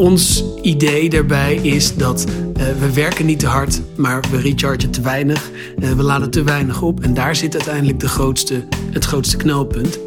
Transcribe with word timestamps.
Ons 0.00 0.44
idee 0.62 1.10
daarbij 1.10 1.54
is 1.54 1.94
dat 1.94 2.26
uh, 2.28 2.64
we 2.78 2.92
werken 2.92 3.26
niet 3.26 3.38
te 3.38 3.46
hard, 3.46 3.80
maar 3.96 4.24
we 4.30 4.40
rechargen 4.40 4.90
te 4.90 5.00
weinig. 5.00 5.50
Uh, 5.78 5.92
we 5.92 6.02
laden 6.02 6.30
te 6.30 6.42
weinig 6.42 6.82
op 6.82 7.00
en 7.00 7.14
daar 7.14 7.36
zit 7.36 7.54
uiteindelijk 7.54 8.00
de 8.00 8.08
grootste, 8.08 8.64
het 8.90 9.04
grootste 9.04 9.36
knelpunt. 9.36 9.98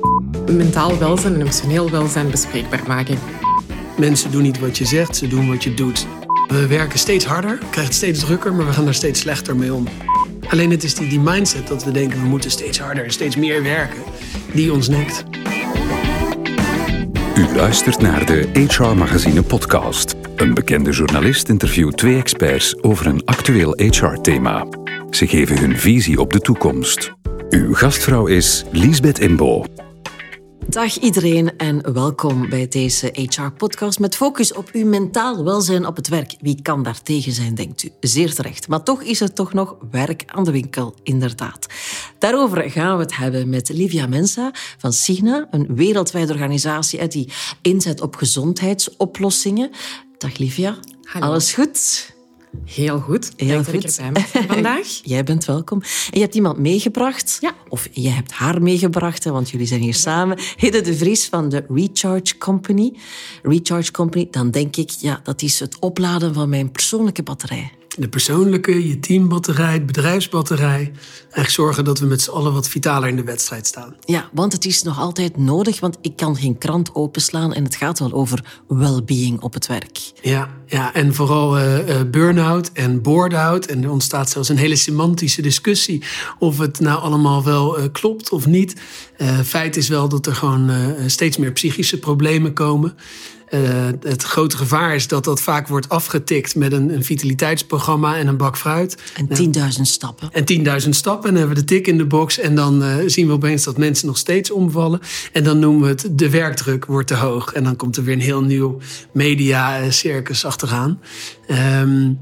Mentaal 0.51 0.97
welzijn 0.97 1.33
en 1.33 1.41
emotioneel 1.41 1.89
welzijn 1.89 2.31
bespreekbaar 2.31 2.83
maken. 2.87 3.17
Mensen 3.97 4.31
doen 4.31 4.41
niet 4.41 4.59
wat 4.59 4.77
je 4.77 4.85
zegt, 4.85 5.15
ze 5.15 5.27
doen 5.27 5.47
wat 5.47 5.63
je 5.63 5.73
doet. 5.73 6.07
We 6.47 6.67
werken 6.67 6.99
steeds 6.99 7.25
harder, 7.25 7.57
krijgen 7.57 7.83
het 7.83 7.93
steeds 7.93 8.19
drukker, 8.19 8.53
maar 8.53 8.65
we 8.65 8.73
gaan 8.73 8.85
daar 8.85 8.93
steeds 8.93 9.19
slechter 9.19 9.55
mee 9.55 9.73
om. 9.73 9.87
Alleen 10.49 10.71
het 10.71 10.83
is 10.83 10.95
die, 10.95 11.07
die 11.07 11.19
mindset 11.19 11.67
dat 11.67 11.83
we 11.83 11.91
denken 11.91 12.21
we 12.21 12.27
moeten 12.27 12.51
steeds 12.51 12.79
harder 12.79 13.03
en 13.03 13.11
steeds 13.11 13.35
meer 13.35 13.63
werken, 13.63 13.99
die 14.53 14.73
ons 14.73 14.87
nekt. 14.87 15.23
U 17.37 17.55
luistert 17.55 18.01
naar 18.01 18.25
de 18.25 18.49
HR 18.67 18.83
Magazine 18.83 19.43
podcast. 19.43 20.15
Een 20.35 20.53
bekende 20.53 20.91
journalist 20.91 21.49
interviewt 21.49 21.97
twee 21.97 22.17
experts 22.17 22.83
over 22.83 23.05
een 23.05 23.25
actueel 23.25 23.73
HR-thema. 23.77 24.67
Ze 25.09 25.27
geven 25.27 25.57
hun 25.57 25.77
visie 25.77 26.19
op 26.19 26.33
de 26.33 26.39
toekomst. 26.39 27.11
Uw 27.49 27.73
gastvrouw 27.73 28.25
is 28.25 28.65
Liesbeth 28.71 29.19
Imbo. 29.19 29.65
Dag 30.67 30.99
iedereen 30.99 31.57
en 31.57 31.93
welkom 31.93 32.49
bij 32.49 32.67
deze 32.67 33.09
HR-podcast 33.13 33.99
met 33.99 34.15
focus 34.15 34.53
op 34.53 34.69
uw 34.71 34.85
mentaal 34.85 35.43
welzijn 35.43 35.85
op 35.85 35.95
het 35.95 36.07
werk. 36.07 36.35
Wie 36.41 36.61
kan 36.61 36.83
daar 36.83 37.01
tegen 37.01 37.31
zijn, 37.31 37.55
denkt 37.55 37.83
u? 37.83 37.89
Zeer 37.99 38.33
terecht. 38.33 38.67
Maar 38.67 38.83
toch 38.83 39.01
is 39.01 39.21
er 39.21 39.33
toch 39.33 39.53
nog 39.53 39.75
werk 39.91 40.23
aan 40.25 40.43
de 40.43 40.51
winkel, 40.51 40.95
inderdaad. 41.03 41.67
Daarover 42.19 42.71
gaan 42.71 42.97
we 42.97 43.03
het 43.03 43.15
hebben 43.15 43.49
met 43.49 43.69
Livia 43.69 44.07
Mensa 44.07 44.51
van 44.77 44.93
Signa, 44.93 45.47
een 45.51 45.75
wereldwijde 45.75 46.33
organisatie 46.33 47.07
die 47.07 47.31
inzet 47.61 48.01
op 48.01 48.15
gezondheidsoplossingen. 48.15 49.71
Dag 50.17 50.37
Livia. 50.37 50.77
Hallo. 51.03 51.27
Alles 51.27 51.53
goed? 51.53 52.11
Heel 52.65 52.99
goed. 52.99 53.31
Heel 53.35 53.47
Dank 53.47 53.65
goed. 53.65 53.81
dat 53.81 53.83
ik 53.83 54.05
erbij 54.05 54.25
ben 54.33 54.43
vandaag. 54.53 54.87
Jij 55.03 55.23
bent 55.23 55.45
welkom. 55.45 55.81
En 55.81 55.87
je 56.11 56.19
hebt 56.19 56.35
iemand 56.35 56.57
meegebracht. 56.57 57.37
Ja. 57.41 57.55
Of 57.69 57.87
je 57.91 58.09
hebt 58.09 58.31
haar 58.31 58.61
meegebracht, 58.61 59.23
hè, 59.23 59.31
want 59.31 59.49
jullie 59.49 59.67
zijn 59.67 59.81
hier 59.81 59.93
samen. 59.93 60.39
Hidde 60.57 60.81
de 60.81 60.95
Vries 60.95 61.27
van 61.27 61.49
de 61.49 61.65
Recharge 61.69 62.37
Company. 62.37 62.93
Recharge 63.43 63.91
Company, 63.91 64.27
dan 64.31 64.51
denk 64.51 64.75
ik, 64.75 64.89
ja, 64.89 65.19
dat 65.23 65.41
is 65.41 65.59
het 65.59 65.79
opladen 65.79 66.33
van 66.33 66.49
mijn 66.49 66.71
persoonlijke 66.71 67.23
batterij. 67.23 67.71
De 67.97 68.09
persoonlijke, 68.09 68.87
je 68.87 68.99
teambatterij, 68.99 69.73
het 69.73 69.85
bedrijfsbatterij. 69.85 70.91
Eigenlijk 71.21 71.49
zorgen 71.49 71.83
dat 71.85 71.99
we 71.99 72.05
met 72.05 72.21
z'n 72.21 72.29
allen 72.29 72.53
wat 72.53 72.67
vitaler 72.67 73.09
in 73.09 73.15
de 73.15 73.23
wedstrijd 73.23 73.67
staan. 73.67 73.95
Ja, 74.05 74.29
want 74.31 74.53
het 74.53 74.65
is 74.65 74.83
nog 74.83 74.99
altijd 74.99 75.37
nodig, 75.37 75.79
want 75.79 75.97
ik 76.01 76.15
kan 76.15 76.35
geen 76.35 76.57
krant 76.57 76.95
openslaan 76.95 77.53
en 77.53 77.63
het 77.63 77.75
gaat 77.75 77.99
wel 77.99 78.11
over 78.11 78.61
well-being 78.67 79.41
op 79.41 79.53
het 79.53 79.67
werk. 79.67 80.11
Ja, 80.21 80.49
ja 80.65 80.93
en 80.93 81.13
vooral 81.13 81.57
uh, 81.57 81.87
uh, 81.87 81.95
burn-out 82.11 82.71
en 82.73 83.01
board-out. 83.01 83.65
En 83.65 83.83
er 83.83 83.91
ontstaat 83.91 84.29
zelfs 84.29 84.49
een 84.49 84.57
hele 84.57 84.75
semantische 84.75 85.41
discussie 85.41 86.03
of 86.39 86.57
het 86.57 86.79
nou 86.79 87.01
allemaal 87.01 87.43
wel 87.43 87.79
uh, 87.79 87.85
klopt 87.91 88.29
of 88.29 88.45
niet. 88.45 88.75
feit 89.43 89.77
is 89.77 89.87
wel 89.87 90.09
dat 90.09 90.25
er 90.25 90.35
gewoon 90.35 90.71
steeds 91.07 91.37
meer 91.37 91.51
psychische 91.51 91.99
problemen 91.99 92.53
komen. 92.53 92.95
Uh, 93.53 93.87
het 94.01 94.23
grote 94.23 94.57
gevaar 94.57 94.95
is 94.95 95.07
dat 95.07 95.23
dat 95.23 95.41
vaak 95.41 95.67
wordt 95.67 95.89
afgetikt 95.89 96.55
met 96.55 96.71
een, 96.71 96.93
een 96.93 97.03
vitaliteitsprogramma 97.03 98.17
en 98.17 98.27
een 98.27 98.37
bak 98.37 98.57
fruit. 98.57 98.97
En 99.15 99.53
10.000 99.55 99.81
stappen. 99.81 100.29
En 100.31 100.83
10.000 100.83 100.89
stappen. 100.89 101.29
En 101.29 101.35
dan 101.35 101.43
hebben 101.43 101.55
we 101.55 101.65
de 101.65 101.75
tik 101.75 101.87
in 101.87 101.97
de 101.97 102.05
box. 102.05 102.39
En 102.39 102.55
dan 102.55 102.83
uh, 102.83 102.95
zien 103.05 103.27
we 103.27 103.33
opeens 103.33 103.63
dat 103.63 103.77
mensen 103.77 104.07
nog 104.07 104.17
steeds 104.17 104.51
omvallen. 104.51 104.99
En 105.31 105.43
dan 105.43 105.59
noemen 105.59 105.81
we 105.81 105.87
het 105.87 106.07
de 106.11 106.29
werkdruk 106.29 106.85
wordt 106.85 107.07
te 107.07 107.15
hoog. 107.15 107.53
En 107.53 107.63
dan 107.63 107.75
komt 107.75 107.97
er 107.97 108.03
weer 108.03 108.13
een 108.13 108.21
heel 108.21 108.43
nieuw 108.43 108.77
media-circus 109.11 110.45
achteraan. 110.45 110.99
Um, 111.81 112.19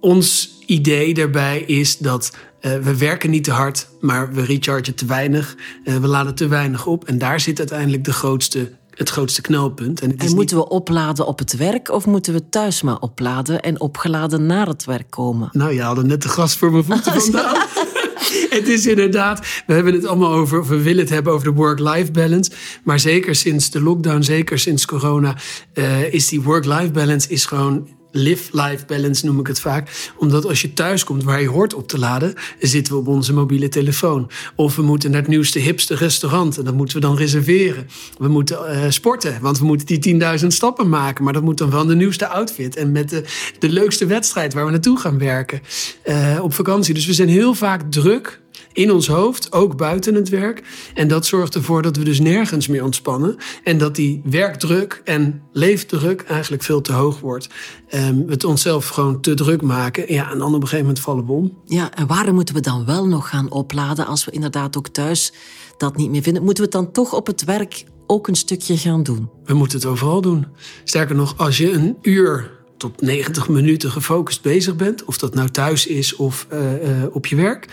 ons 0.00 0.58
idee 0.66 1.14
daarbij 1.14 1.60
is 1.60 1.98
dat 1.98 2.36
uh, 2.60 2.76
we 2.76 2.96
werken 2.96 3.30
niet 3.30 3.44
te 3.44 3.50
hard, 3.50 3.88
maar 4.00 4.32
we 4.32 4.44
rechargen 4.44 4.94
te 4.94 5.06
weinig. 5.06 5.56
Uh, 5.84 5.96
we 5.96 6.06
laden 6.06 6.34
te 6.34 6.48
weinig 6.48 6.86
op. 6.86 7.04
En 7.04 7.18
daar 7.18 7.40
zit 7.40 7.58
uiteindelijk 7.58 8.04
de 8.04 8.12
grootste 8.12 8.78
het 9.00 9.10
grootste 9.10 9.40
knelpunt. 9.40 10.00
En, 10.00 10.08
en 10.08 10.16
moeten 10.16 10.38
niet... 10.38 10.50
we 10.50 10.68
opladen 10.68 11.26
op 11.26 11.38
het 11.38 11.56
werk 11.56 11.90
of 11.90 12.06
moeten 12.06 12.32
we 12.32 12.48
thuis 12.48 12.82
maar 12.82 12.98
opladen 12.98 13.62
en 13.62 13.80
opgeladen 13.80 14.46
naar 14.46 14.66
het 14.66 14.84
werk 14.84 15.10
komen? 15.10 15.48
Nou, 15.52 15.72
je 15.72 15.82
hadden 15.82 16.06
net 16.06 16.22
de 16.22 16.28
gras 16.28 16.56
voor 16.56 16.70
mijn 16.70 16.84
voeten 16.84 17.12
vandaan. 17.20 17.54
het 18.58 18.68
is 18.68 18.86
inderdaad, 18.86 19.62
we 19.66 19.72
hebben 19.72 19.92
het 19.92 20.06
allemaal 20.06 20.32
over, 20.32 20.66
we 20.66 20.82
willen 20.82 21.00
het 21.00 21.10
hebben 21.10 21.32
over 21.32 21.46
de 21.46 21.54
work-life 21.54 22.10
balance. 22.10 22.50
Maar 22.84 23.00
zeker 23.00 23.34
sinds 23.34 23.70
de 23.70 23.82
lockdown, 23.82 24.22
zeker 24.22 24.58
sinds 24.58 24.86
corona, 24.86 25.36
uh, 25.74 26.12
is 26.12 26.28
die 26.28 26.42
work-life 26.42 26.90
balance 26.90 27.28
is 27.28 27.44
gewoon 27.44 27.88
live-life 28.10 28.86
balance 28.86 29.26
noem 29.26 29.40
ik 29.40 29.46
het 29.46 29.60
vaak. 29.60 30.12
Omdat 30.16 30.46
als 30.46 30.62
je 30.62 30.72
thuis 30.72 31.04
komt 31.04 31.24
waar 31.24 31.40
je 31.40 31.48
hoort 31.48 31.74
op 31.74 31.88
te 31.88 31.98
laden, 31.98 32.34
zitten 32.58 32.92
we 32.92 32.98
op 32.98 33.06
onze 33.06 33.32
mobiele 33.32 33.68
telefoon. 33.68 34.30
Of 34.54 34.76
we 34.76 34.82
moeten 34.82 35.10
naar 35.10 35.20
het 35.20 35.30
nieuwste, 35.30 35.58
hipste 35.58 35.94
restaurant 35.94 36.58
en 36.58 36.64
dat 36.64 36.74
moeten 36.74 36.94
we 36.94 37.02
dan 37.06 37.16
reserveren. 37.16 37.88
We 38.18 38.28
moeten 38.28 38.58
uh, 38.72 38.84
sporten, 38.88 39.38
want 39.40 39.58
we 39.58 39.64
moeten 39.64 40.00
die 40.00 40.20
10.000 40.40 40.46
stappen 40.46 40.88
maken. 40.88 41.24
Maar 41.24 41.32
dat 41.32 41.42
moet 41.42 41.58
dan 41.58 41.70
wel 41.70 41.86
de 41.86 41.94
nieuwste 41.94 42.26
outfit 42.26 42.76
en 42.76 42.92
met 42.92 43.08
de, 43.08 43.24
de 43.58 43.68
leukste 43.68 44.06
wedstrijd 44.06 44.54
waar 44.54 44.64
we 44.64 44.70
naartoe 44.70 44.98
gaan 44.98 45.18
werken 45.18 45.60
uh, 46.04 46.38
op 46.42 46.54
vakantie. 46.54 46.94
Dus 46.94 47.06
we 47.06 47.14
zijn 47.14 47.28
heel 47.28 47.54
vaak 47.54 47.90
druk 47.90 48.40
in 48.72 48.92
ons 48.92 49.06
hoofd, 49.06 49.52
ook 49.52 49.76
buiten 49.76 50.14
het 50.14 50.28
werk. 50.28 50.62
En 50.94 51.08
dat 51.08 51.26
zorgt 51.26 51.54
ervoor 51.54 51.82
dat 51.82 51.96
we 51.96 52.04
dus 52.04 52.20
nergens 52.20 52.68
meer 52.68 52.84
ontspannen. 52.84 53.36
En 53.64 53.78
dat 53.78 53.94
die 53.94 54.20
werkdruk 54.24 55.00
en 55.04 55.42
leefdruk 55.52 56.22
eigenlijk 56.22 56.62
veel 56.62 56.80
te 56.80 56.92
hoog 56.92 57.20
wordt. 57.20 57.48
Um, 57.94 58.24
het 58.28 58.44
onszelf 58.44 58.88
gewoon 58.88 59.20
te 59.20 59.34
druk 59.34 59.62
maken. 59.62 60.12
Ja, 60.12 60.30
en 60.30 60.38
dan 60.38 60.48
op 60.48 60.54
een 60.54 60.60
gegeven 60.60 60.84
moment 60.84 61.00
vallen 61.00 61.26
we 61.26 61.32
om. 61.32 61.58
Ja, 61.64 61.94
en 61.94 62.06
waarom 62.06 62.34
moeten 62.34 62.54
we 62.54 62.60
dan 62.60 62.84
wel 62.84 63.06
nog 63.06 63.28
gaan 63.28 63.50
opladen 63.50 64.06
als 64.06 64.24
we 64.24 64.30
inderdaad 64.30 64.76
ook 64.76 64.88
thuis 64.88 65.32
dat 65.76 65.96
niet 65.96 66.10
meer 66.10 66.22
vinden? 66.22 66.42
Moeten 66.42 66.64
we 66.64 66.70
het 66.70 66.84
dan 66.84 66.92
toch 66.92 67.14
op 67.14 67.26
het 67.26 67.44
werk 67.44 67.84
ook 68.06 68.28
een 68.28 68.34
stukje 68.34 68.76
gaan 68.76 69.02
doen? 69.02 69.30
We 69.44 69.54
moeten 69.54 69.78
het 69.78 69.86
overal 69.86 70.20
doen. 70.20 70.46
Sterker 70.84 71.14
nog, 71.14 71.34
als 71.36 71.58
je 71.58 71.72
een 71.72 71.96
uur 72.02 72.59
tot 72.80 73.00
90 73.00 73.48
minuten 73.48 73.90
gefocust 73.90 74.42
bezig 74.42 74.76
bent, 74.76 75.04
of 75.04 75.18
dat 75.18 75.34
nou 75.34 75.48
thuis 75.48 75.86
is 75.86 76.16
of 76.16 76.46
uh, 76.52 76.72
uh, 76.72 77.04
op 77.12 77.26
je 77.26 77.36
werk, 77.36 77.66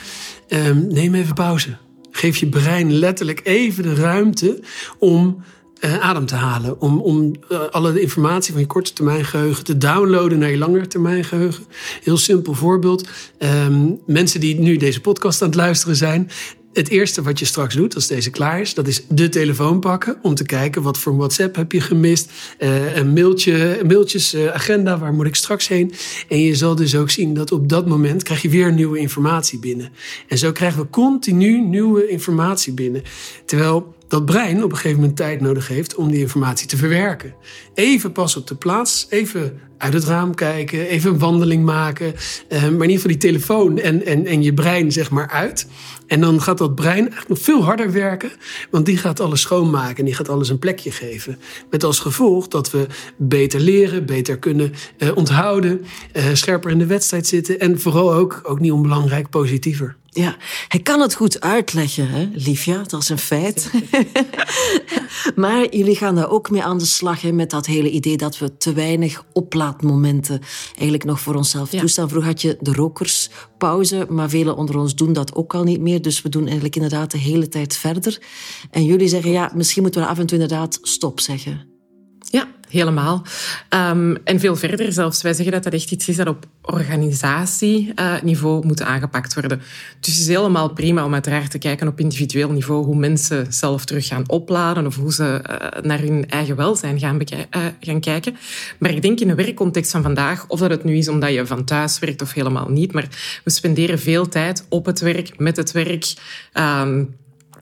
um, 0.47 0.87
neem 0.87 1.15
even 1.15 1.33
pauze. 1.33 1.77
Geef 2.11 2.37
je 2.37 2.47
brein 2.47 2.93
letterlijk 2.93 3.41
even 3.43 3.83
de 3.83 3.95
ruimte 3.95 4.59
om 4.99 5.43
uh, 5.79 5.99
adem 5.99 6.25
te 6.25 6.35
halen. 6.35 6.81
Om, 6.81 7.01
om 7.01 7.31
alle 7.71 8.01
informatie 8.01 8.51
van 8.51 8.61
je 8.61 8.67
korte 8.67 8.93
termijn 8.93 9.25
geheugen 9.25 9.63
te 9.63 9.77
downloaden 9.77 10.39
naar 10.39 10.49
je 10.49 10.57
lange 10.57 10.87
termijn 10.87 11.23
geheugen. 11.23 11.63
Heel 12.03 12.17
simpel 12.17 12.53
voorbeeld. 12.53 13.07
Um, 13.39 13.99
mensen 14.05 14.39
die 14.39 14.59
nu 14.59 14.77
deze 14.77 15.01
podcast 15.01 15.41
aan 15.41 15.47
het 15.47 15.57
luisteren 15.57 15.95
zijn, 15.95 16.29
het 16.77 16.89
eerste 16.89 17.21
wat 17.21 17.39
je 17.39 17.45
straks 17.45 17.75
doet 17.75 17.95
als 17.95 18.07
deze 18.07 18.29
klaar 18.29 18.61
is, 18.61 18.73
dat 18.73 18.87
is 18.87 19.03
de 19.09 19.29
telefoon 19.29 19.79
pakken 19.79 20.17
om 20.21 20.35
te 20.35 20.45
kijken 20.45 20.81
wat 20.81 20.97
voor 20.97 21.17
WhatsApp 21.17 21.55
heb 21.55 21.71
je 21.71 21.81
gemist, 21.81 22.31
uh, 22.59 22.95
een 22.95 23.13
mailtje, 23.13 23.81
mailtjes, 23.87 24.33
uh, 24.33 24.47
agenda, 24.47 24.97
waar 24.97 25.13
moet 25.13 25.25
ik 25.25 25.35
straks 25.35 25.67
heen? 25.67 25.93
En 26.29 26.39
je 26.39 26.55
zal 26.55 26.75
dus 26.75 26.95
ook 26.95 27.09
zien 27.09 27.33
dat 27.33 27.51
op 27.51 27.69
dat 27.69 27.87
moment 27.87 28.23
krijg 28.23 28.41
je 28.41 28.49
weer 28.49 28.73
nieuwe 28.73 28.99
informatie 28.99 29.59
binnen. 29.59 29.89
En 30.27 30.37
zo 30.37 30.51
krijgen 30.51 30.81
we 30.81 30.89
continu 30.89 31.61
nieuwe 31.61 32.07
informatie 32.07 32.73
binnen. 32.73 33.03
Terwijl 33.45 33.95
dat 34.07 34.25
brein 34.25 34.63
op 34.63 34.71
een 34.71 34.77
gegeven 34.77 34.99
moment 34.99 35.17
tijd 35.17 35.41
nodig 35.41 35.67
heeft 35.67 35.95
om 35.95 36.11
die 36.11 36.19
informatie 36.19 36.67
te 36.67 36.77
verwerken. 36.77 37.33
Even 37.73 38.11
pas 38.11 38.35
op 38.35 38.47
de 38.47 38.55
plaats, 38.55 39.07
even 39.09 39.59
uit 39.77 39.93
het 39.93 40.03
raam 40.03 40.35
kijken, 40.35 40.87
even 40.87 41.11
een 41.11 41.19
wandeling 41.19 41.65
maken. 41.65 42.05
Uh, 42.49 42.61
maar 42.61 42.61
in 42.61 42.71
ieder 42.71 42.95
geval 42.95 43.11
die 43.11 43.17
telefoon 43.17 43.79
en, 43.79 44.05
en, 44.05 44.25
en 44.25 44.43
je 44.43 44.53
brein 44.53 44.91
zeg 44.91 45.09
maar 45.09 45.29
uit. 45.29 45.67
En 46.07 46.21
dan 46.21 46.41
gaat 46.41 46.57
dat 46.57 46.75
brein 46.75 46.99
eigenlijk 46.99 47.29
nog 47.29 47.39
veel 47.39 47.63
harder 47.63 47.91
werken, 47.91 48.31
want 48.71 48.85
die 48.85 48.97
gaat 48.97 49.19
alles 49.19 49.41
schoonmaken 49.41 49.97
en 49.97 50.05
die 50.05 50.13
gaat 50.13 50.29
alles 50.29 50.49
een 50.49 50.59
plekje 50.59 50.91
geven. 50.91 51.39
Met 51.69 51.83
als 51.83 51.99
gevolg 51.99 52.47
dat 52.47 52.71
we 52.71 52.87
beter 53.17 53.59
leren, 53.59 54.05
beter 54.05 54.37
kunnen 54.37 54.73
uh, 54.97 55.09
onthouden, 55.15 55.85
uh, 56.13 56.23
scherper 56.33 56.71
in 56.71 56.79
de 56.79 56.85
wedstrijd 56.85 57.27
zitten 57.27 57.59
en 57.59 57.79
vooral 57.79 58.13
ook, 58.13 58.41
ook 58.43 58.59
niet 58.59 58.71
onbelangrijk, 58.71 59.29
positiever. 59.29 59.95
Ja, 60.17 60.35
hij 60.67 60.79
kan 60.79 60.99
het 60.99 61.13
goed 61.13 61.41
uitleggen, 61.41 62.09
hè, 62.09 62.29
Livia, 62.33 62.83
dat 62.87 63.01
is 63.01 63.09
een 63.09 63.17
feit. 63.17 63.71
maar 65.35 65.75
jullie 65.75 65.95
gaan 65.95 66.15
daar 66.15 66.29
ook 66.29 66.49
mee 66.49 66.63
aan 66.63 66.77
de 66.77 66.85
slag 66.85 67.21
hè, 67.21 67.31
met 67.31 67.49
dat 67.49 67.65
hele 67.65 67.89
idee 67.89 68.17
dat 68.17 68.37
we 68.37 68.57
te 68.57 68.73
weinig 68.73 69.23
oplaadmomenten 69.67 70.41
eigenlijk 70.69 71.03
nog 71.03 71.19
voor 71.19 71.35
onszelf 71.35 71.71
ja. 71.71 71.79
toestaan. 71.79 72.09
Vroeger 72.09 72.29
had 72.29 72.41
je 72.41 72.57
de 72.59 72.73
rokerspauze, 72.73 74.05
maar 74.09 74.29
velen 74.29 74.55
onder 74.55 74.77
ons 74.77 74.95
doen 74.95 75.13
dat 75.13 75.35
ook 75.35 75.55
al 75.55 75.63
niet 75.63 75.81
meer. 75.81 76.01
Dus 76.01 76.21
we 76.21 76.29
doen 76.29 76.43
eigenlijk 76.43 76.75
inderdaad 76.75 77.11
de 77.11 77.17
hele 77.17 77.47
tijd 77.47 77.77
verder. 77.77 78.21
En 78.71 78.85
jullie 78.85 79.07
zeggen, 79.07 79.31
ja, 79.31 79.51
misschien 79.55 79.81
moeten 79.81 80.01
we 80.01 80.07
af 80.07 80.19
en 80.19 80.25
toe 80.25 80.39
inderdaad 80.39 80.79
stop 80.81 81.19
zeggen. 81.19 81.66
Ja, 82.29 82.47
helemaal. 82.69 83.25
Um, 83.69 84.17
en 84.23 84.39
veel 84.39 84.55
verder 84.55 84.93
zelfs. 84.93 85.21
Wij 85.21 85.33
zeggen 85.33 85.53
dat 85.53 85.63
dat 85.63 85.73
echt 85.73 85.91
iets 85.91 86.07
is 86.07 86.15
dat 86.15 86.27
op 86.27 86.45
organisatieniveau 86.61 88.65
moet 88.65 88.81
aangepakt 88.81 89.33
worden. 89.33 89.61
Dus 89.99 90.13
het 90.13 90.21
is 90.21 90.27
helemaal 90.27 90.69
prima 90.69 91.05
om 91.05 91.13
uiteraard 91.13 91.51
te 91.51 91.57
kijken 91.57 91.87
op 91.87 91.99
individueel 91.99 92.51
niveau 92.51 92.85
hoe 92.85 92.95
mensen 92.95 93.53
zelf 93.53 93.85
terug 93.85 94.07
gaan 94.07 94.29
opladen 94.29 94.85
of 94.85 94.95
hoe 94.95 95.13
ze 95.13 95.23
uh, 95.23 95.39
naar 95.81 95.99
hun 95.99 96.29
eigen 96.29 96.55
welzijn 96.55 96.99
gaan, 96.99 97.19
uh, 97.33 97.39
gaan 97.79 97.99
kijken. 97.99 98.37
Maar 98.79 98.91
ik 98.91 99.01
denk 99.01 99.19
in 99.19 99.29
een 99.29 99.35
werkcontext 99.35 99.91
van 99.91 100.01
vandaag, 100.01 100.45
of 100.47 100.59
dat 100.59 100.69
het 100.69 100.83
nu 100.83 100.97
is 100.97 101.07
omdat 101.07 101.33
je 101.33 101.45
van 101.45 101.63
thuis 101.63 101.99
werkt 101.99 102.21
of 102.21 102.33
helemaal 102.33 102.69
niet, 102.69 102.93
maar 102.93 103.07
we 103.43 103.49
spenderen 103.49 103.99
veel 103.99 104.27
tijd 104.27 104.65
op 104.69 104.85
het 104.85 104.99
werk, 104.99 105.39
met 105.39 105.57
het 105.57 105.71
werk. 105.71 106.13
Um, 106.53 107.15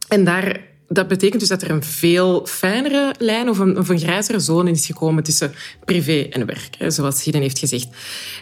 en 0.08 0.24
daar 0.24 0.60
dat 0.88 1.08
betekent 1.08 1.40
dus 1.40 1.50
dat 1.50 1.62
er 1.62 1.70
een 1.70 1.84
veel 1.84 2.46
fijnere 2.46 3.16
lijn 3.20 3.50
of 3.50 3.60
een, 3.60 3.78
of 3.78 3.90
een 3.90 4.00
grijzere 4.00 4.40
zone 4.40 4.72
is 4.72 4.86
gekomen 4.86 5.24
tussen 5.24 5.54
privé 5.86 6.28
en 6.30 6.46
werk, 6.46 6.78
zoals 6.88 7.24
Hiden 7.24 7.42
heeft 7.42 7.60
gezegd. 7.60 7.88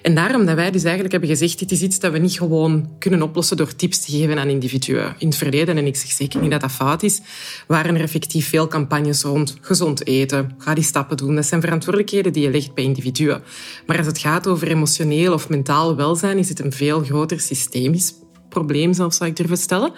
En 0.01 0.15
daarom 0.15 0.45
dat 0.45 0.55
wij 0.55 0.71
dus 0.71 0.83
eigenlijk 0.83 1.11
hebben 1.11 1.29
gezegd, 1.29 1.59
dit 1.59 1.71
is 1.71 1.81
iets 1.81 1.99
dat 1.99 2.11
we 2.11 2.17
niet 2.17 2.37
gewoon 2.37 2.89
kunnen 2.99 3.21
oplossen 3.21 3.57
door 3.57 3.75
tips 3.75 4.05
te 4.05 4.11
geven 4.11 4.39
aan 4.39 4.47
individuen. 4.47 5.15
In 5.17 5.27
het 5.27 5.37
verleden, 5.37 5.77
en 5.77 5.85
ik 5.85 5.95
zeg 5.95 6.11
zeker 6.11 6.41
niet 6.41 6.51
dat 6.51 6.61
dat 6.61 6.71
fout 6.71 7.03
is, 7.03 7.21
waren 7.67 7.95
er 7.95 8.01
effectief 8.01 8.49
veel 8.49 8.67
campagnes 8.67 9.21
rond 9.21 9.57
gezond 9.61 10.07
eten, 10.07 10.55
ga 10.57 10.73
die 10.73 10.83
stappen 10.83 11.17
doen. 11.17 11.35
Dat 11.35 11.45
zijn 11.45 11.61
verantwoordelijkheden 11.61 12.33
die 12.33 12.43
je 12.43 12.51
legt 12.51 12.73
bij 12.73 12.83
individuen. 12.83 13.43
Maar 13.85 13.97
als 13.97 14.07
het 14.07 14.17
gaat 14.17 14.47
over 14.47 14.67
emotioneel 14.67 15.33
of 15.33 15.49
mentaal 15.49 15.95
welzijn, 15.95 16.37
is 16.37 16.49
het 16.49 16.59
een 16.59 16.73
veel 16.73 17.03
groter 17.03 17.39
systemisch 17.39 18.13
probleem 18.53 18.93
zelfs, 18.93 19.17
zou 19.17 19.29
ik 19.29 19.35
durven 19.35 19.57
stellen. 19.57 19.91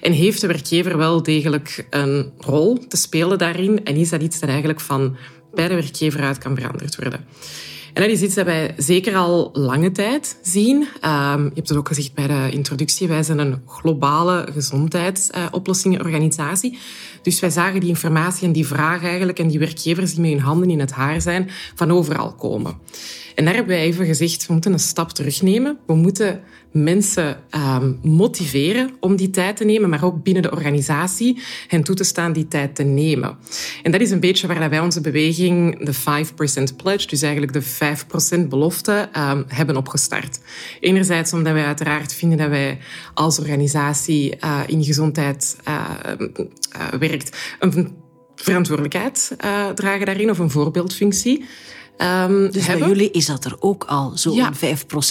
En 0.00 0.12
heeft 0.12 0.40
de 0.40 0.46
werkgever 0.46 0.96
wel 0.96 1.22
degelijk 1.22 1.86
een 1.90 2.32
rol 2.38 2.86
te 2.88 2.96
spelen 2.96 3.38
daarin? 3.38 3.84
En 3.84 3.96
is 3.96 4.10
dat 4.10 4.22
iets 4.22 4.40
dat 4.40 4.48
eigenlijk 4.48 4.80
van 4.80 5.16
bij 5.54 5.68
de 5.68 5.74
werkgever 5.74 6.20
uit 6.20 6.38
kan 6.38 6.56
veranderd 6.56 6.96
worden? 6.96 7.24
En 7.98 8.04
dat 8.04 8.12
is 8.12 8.22
iets 8.22 8.34
dat 8.34 8.44
wij 8.44 8.74
zeker 8.76 9.16
al 9.16 9.50
lange 9.52 9.92
tijd 9.92 10.38
zien. 10.42 10.76
Um, 10.76 11.44
je 11.44 11.50
hebt 11.54 11.68
het 11.68 11.78
ook 11.78 11.88
gezegd 11.88 12.14
bij 12.14 12.26
de 12.26 12.48
introductie. 12.50 13.08
Wij 13.08 13.22
zijn 13.22 13.38
een 13.38 13.62
globale 13.66 14.48
gezondheidsoplossingenorganisatie. 14.52 16.78
Dus 17.22 17.40
wij 17.40 17.50
zagen 17.50 17.80
die 17.80 17.88
informatie 17.88 18.46
en 18.46 18.52
die 18.52 18.66
vragen 18.66 19.08
eigenlijk 19.08 19.38
en 19.38 19.48
die 19.48 19.58
werkgevers 19.58 20.12
die 20.12 20.20
met 20.20 20.30
hun 20.30 20.40
handen 20.40 20.70
in 20.70 20.80
het 20.80 20.90
haar 20.90 21.20
zijn, 21.20 21.50
van 21.74 21.90
overal 21.90 22.34
komen. 22.34 22.78
En 23.34 23.44
daar 23.44 23.54
hebben 23.54 23.76
wij 23.76 23.84
even 23.84 24.06
gezegd, 24.06 24.46
we 24.46 24.52
moeten 24.52 24.72
een 24.72 24.78
stap 24.78 25.10
terugnemen. 25.10 25.78
We 25.86 25.94
moeten 25.94 26.40
mensen 26.72 27.36
um, 27.50 27.98
motiveren 28.02 28.96
om 29.00 29.16
die 29.16 29.30
tijd 29.30 29.56
te 29.56 29.64
nemen, 29.64 29.88
maar 29.88 30.04
ook 30.04 30.22
binnen 30.22 30.42
de 30.42 30.50
organisatie 30.50 31.42
hen 31.68 31.82
toe 31.82 31.94
te 31.94 32.04
staan 32.04 32.32
die 32.32 32.48
tijd 32.48 32.74
te 32.74 32.82
nemen. 32.82 33.36
En 33.82 33.92
dat 33.92 34.00
is 34.00 34.10
een 34.10 34.20
beetje 34.20 34.46
waar 34.46 34.70
wij 34.70 34.80
onze 34.80 35.00
beweging, 35.00 35.84
de 35.84 35.94
5% 35.94 36.76
Pledge, 36.76 37.06
dus 37.06 37.22
eigenlijk 37.22 37.52
de 37.52 37.62
5% 38.44 38.48
belofte, 38.48 39.08
um, 39.16 39.44
hebben 39.48 39.76
opgestart. 39.76 40.40
Enerzijds 40.80 41.32
omdat 41.32 41.52
wij 41.52 41.64
uiteraard 41.64 42.14
vinden 42.14 42.38
dat 42.38 42.48
wij 42.48 42.78
als 43.14 43.38
organisatie 43.38 44.36
uh, 44.44 44.60
in 44.66 44.84
gezondheid 44.84 45.56
uh, 45.68 45.84
werkt 46.98 47.56
een 47.58 47.96
verantwoordelijkheid 48.34 49.36
dragen 49.74 50.06
daarin 50.06 50.30
of 50.30 50.38
een 50.38 50.50
voorbeeldfunctie. 50.50 51.44
Um, 51.98 52.50
dus 52.50 52.66
hebben. 52.66 52.88
bij 52.88 52.96
jullie 52.96 53.10
is 53.10 53.26
dat 53.26 53.44
er 53.44 53.56
ook 53.58 53.84
al 53.84 54.12
zo'n 54.14 54.34
ja. 54.34 54.52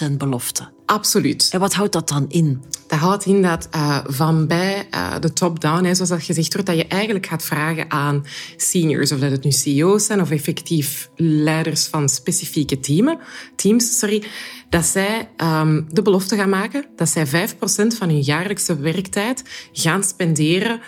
5% 0.09 0.11
belofte? 0.17 0.69
Absoluut. 0.85 1.49
En 1.51 1.59
wat 1.59 1.73
houdt 1.73 1.93
dat 1.93 2.07
dan 2.07 2.25
in? 2.29 2.63
Dat 2.87 2.99
houdt 2.99 3.25
in 3.25 3.41
dat 3.41 3.67
uh, 3.75 3.97
van 4.05 4.47
bij 4.47 4.87
uh, 4.93 5.13
de 5.19 5.33
top-down, 5.33 5.93
zoals 5.93 6.09
dat 6.09 6.23
gezegd 6.23 6.53
wordt, 6.53 6.67
dat 6.67 6.77
je 6.77 6.87
eigenlijk 6.87 7.25
gaat 7.25 7.43
vragen 7.43 7.91
aan 7.91 8.25
seniors, 8.57 9.11
of 9.11 9.19
dat 9.19 9.31
het 9.31 9.43
nu 9.43 9.51
CEO's 9.51 10.05
zijn 10.05 10.21
of 10.21 10.31
effectief 10.31 11.09
leiders 11.15 11.85
van 11.85 12.09
specifieke 12.09 12.79
teams, 13.55 13.99
sorry, 13.99 14.23
dat 14.69 14.85
zij 14.85 15.29
um, 15.37 15.87
de 15.91 16.01
belofte 16.01 16.35
gaan 16.35 16.49
maken 16.49 16.85
dat 16.95 17.09
zij 17.09 17.27
5% 17.27 17.29
van 17.97 18.09
hun 18.09 18.21
jaarlijkse 18.21 18.79
werktijd 18.79 19.43
gaan 19.71 20.03
spenderen 20.03 20.79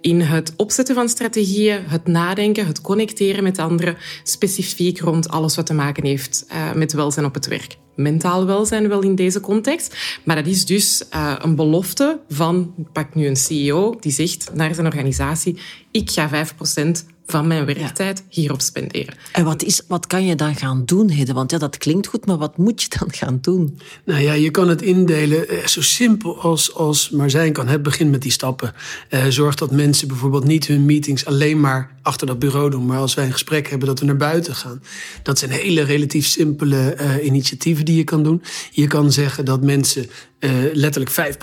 in 0.00 0.20
het 0.20 0.52
opzetten 0.56 0.94
van 0.94 1.08
strategieën, 1.08 1.84
het 1.86 2.06
nadenken, 2.06 2.66
het 2.66 2.80
connecteren 2.80 3.42
met 3.42 3.58
anderen, 3.58 3.96
specifiek 4.22 5.00
rond 5.00 5.28
alles 5.28 5.56
wat 5.56 5.66
te 5.66 5.74
maken 5.74 6.04
heeft 6.04 6.46
uh, 6.52 6.72
met 6.72 6.92
welzijn 6.92 7.26
op 7.26 7.34
het 7.34 7.46
werk 7.46 7.78
mentaal 7.98 8.46
welzijn 8.46 8.88
wel 8.88 9.02
in 9.02 9.14
deze 9.14 9.40
context. 9.40 9.96
Maar 10.24 10.36
dat 10.36 10.46
is 10.46 10.66
dus 10.66 11.04
uh, 11.14 11.34
een 11.38 11.54
belofte 11.54 12.20
van, 12.28 12.74
pak 12.92 13.14
nu 13.14 13.26
een 13.26 13.36
CEO, 13.36 13.96
die 14.00 14.12
zegt 14.12 14.50
naar 14.54 14.74
zijn 14.74 14.86
organisatie, 14.86 15.58
ik 15.90 16.10
ga 16.10 16.46
5% 16.46 16.90
van 17.30 17.46
mijn 17.46 17.64
werktijd 17.64 18.22
hierop 18.28 18.60
spenderen. 18.60 19.14
En 19.32 19.44
wat, 19.44 19.62
is, 19.62 19.82
wat 19.88 20.06
kan 20.06 20.26
je 20.26 20.34
dan 20.34 20.56
gaan 20.56 20.84
doen, 20.84 21.08
Hede? 21.08 21.32
Want 21.32 21.50
ja, 21.50 21.58
dat 21.58 21.78
klinkt 21.78 22.06
goed, 22.06 22.26
maar 22.26 22.38
wat 22.38 22.56
moet 22.56 22.82
je 22.82 22.88
dan 22.98 23.12
gaan 23.12 23.38
doen? 23.40 23.78
Nou 24.04 24.20
ja, 24.20 24.32
je 24.32 24.50
kan 24.50 24.68
het 24.68 24.82
indelen 24.82 25.48
eh, 25.48 25.66
zo 25.66 25.82
simpel 25.82 26.40
als, 26.40 26.74
als 26.74 27.10
maar 27.10 27.30
zijn 27.30 27.52
kan. 27.52 27.68
Het 27.68 27.82
begint 27.82 28.10
met 28.10 28.22
die 28.22 28.32
stappen. 28.32 28.74
Uh, 29.10 29.26
zorg 29.28 29.54
dat 29.54 29.70
mensen 29.70 30.08
bijvoorbeeld 30.08 30.44
niet 30.44 30.66
hun 30.66 30.84
meetings 30.84 31.24
alleen 31.24 31.60
maar 31.60 31.96
achter 32.02 32.26
dat 32.26 32.38
bureau 32.38 32.70
doen, 32.70 32.86
maar 32.86 32.98
als 32.98 33.14
wij 33.14 33.24
een 33.24 33.32
gesprek 33.32 33.68
hebben, 33.68 33.88
dat 33.88 34.00
we 34.00 34.06
naar 34.06 34.16
buiten 34.16 34.54
gaan. 34.54 34.82
Dat 35.22 35.38
zijn 35.38 35.50
hele 35.50 35.82
relatief 35.82 36.26
simpele 36.26 36.96
uh, 37.00 37.24
initiatieven 37.24 37.84
die 37.84 37.96
je 37.96 38.04
kan 38.04 38.22
doen. 38.22 38.42
Je 38.70 38.86
kan 38.86 39.12
zeggen 39.12 39.44
dat 39.44 39.62
mensen 39.62 40.06
uh, 40.40 40.50
letterlijk 40.72 41.36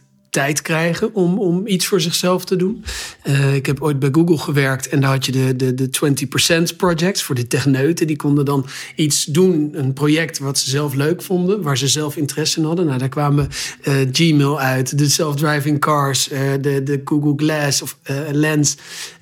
5% 0.00 0.07
tijd 0.38 0.62
krijgen 0.62 1.14
om, 1.14 1.38
om 1.38 1.66
iets 1.66 1.86
voor 1.86 2.00
zichzelf 2.00 2.44
te 2.44 2.56
doen. 2.56 2.84
Uh, 3.24 3.54
ik 3.54 3.66
heb 3.66 3.82
ooit 3.82 3.98
bij 3.98 4.08
Google 4.12 4.38
gewerkt 4.38 4.88
en 4.88 5.00
daar 5.00 5.10
had 5.10 5.26
je 5.26 5.32
de, 5.32 5.56
de, 5.56 5.74
de 5.74 5.90
20% 6.72 6.76
projects 6.76 7.22
voor 7.22 7.34
de 7.34 7.46
techneuten. 7.46 8.06
Die 8.06 8.16
konden 8.16 8.44
dan 8.44 8.66
iets 8.94 9.24
doen, 9.24 9.70
een 9.72 9.92
project 9.92 10.38
wat 10.38 10.58
ze 10.58 10.70
zelf 10.70 10.94
leuk 10.94 11.22
vonden, 11.22 11.62
waar 11.62 11.78
ze 11.78 11.88
zelf 11.88 12.16
interesse 12.16 12.60
in 12.60 12.66
hadden. 12.66 12.86
Nou, 12.86 12.98
daar 12.98 13.08
kwamen 13.08 13.48
uh, 13.84 13.94
Gmail 14.12 14.60
uit, 14.60 14.98
de 14.98 15.08
self-driving 15.08 15.80
cars, 15.80 16.32
uh, 16.32 16.40
de, 16.60 16.82
de 16.82 17.00
Google 17.04 17.34
Glass 17.36 17.82
of 17.82 17.98
Lens. 18.32 18.76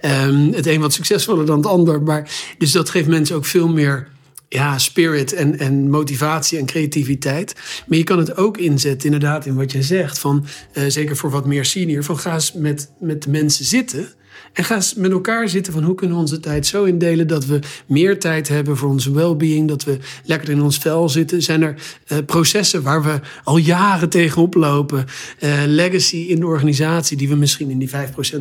Um, 0.05 0.53
het 0.53 0.67
een 0.67 0.81
wat 0.81 0.93
succesvoller 0.93 1.47
dan 1.47 1.57
het 1.57 1.67
ander. 1.67 2.03
Maar, 2.03 2.31
dus 2.59 2.73
dat 2.73 2.91
geeft 2.91 3.09
mensen 3.09 3.37
ook 3.37 3.45
veel 3.45 3.69
meer 3.69 4.09
ja, 4.49 4.79
spirit 4.79 5.33
en, 5.33 5.59
en 5.59 5.91
motivatie 5.91 6.59
en 6.59 6.67
creativiteit. 6.67 7.55
Maar 7.87 7.99
je 7.99 8.05
kan 8.05 8.19
het 8.19 8.37
ook 8.37 8.59
inzetten, 8.59 9.05
inderdaad, 9.05 9.47
in 9.47 9.55
wat 9.55 9.73
je 9.73 9.83
zegt. 9.83 10.19
Van, 10.19 10.47
uh, 10.75 10.85
zeker 10.89 11.17
voor 11.17 11.31
wat 11.31 11.47
meer 11.47 11.65
senior. 11.65 12.05
Van 12.05 12.19
ga 12.19 12.35
eens 12.35 12.53
met, 12.53 12.91
met 13.01 13.23
de 13.23 13.31
mensen 13.31 13.65
zitten. 13.65 14.09
En 14.53 14.65
ga 14.65 14.75
eens 14.75 14.95
met 14.95 15.11
elkaar 15.11 15.49
zitten 15.49 15.73
van 15.73 15.83
hoe 15.83 15.95
kunnen 15.95 16.17
we 16.17 16.23
onze 16.23 16.41
tijd 16.41 16.67
zo 16.67 16.85
indelen 16.85 17.27
dat 17.27 17.47
we 17.47 17.61
meer 17.87 18.21
tijd 18.21 18.49
hebben 18.49 18.77
voor 18.77 18.89
onze 18.89 19.13
well-being, 19.13 19.69
dat 19.69 19.85
we 19.85 19.99
lekker 20.25 20.49
in 20.49 20.63
ons 20.63 20.79
vel 20.79 21.09
zitten. 21.09 21.43
Zijn 21.43 21.63
er 21.63 21.75
uh, 22.09 22.19
processen 22.27 22.83
waar 22.83 23.03
we 23.03 23.21
al 23.45 23.57
jaren 23.57 24.09
tegenop 24.09 24.55
lopen, 24.55 25.05
uh, 25.41 25.63
legacy 25.67 26.17
in 26.17 26.41
de 26.41 26.47
organisatie 26.47 27.17
die 27.17 27.29
we 27.29 27.35
misschien 27.35 27.71
in 27.71 27.79
die 27.79 27.91
5% 27.91 27.93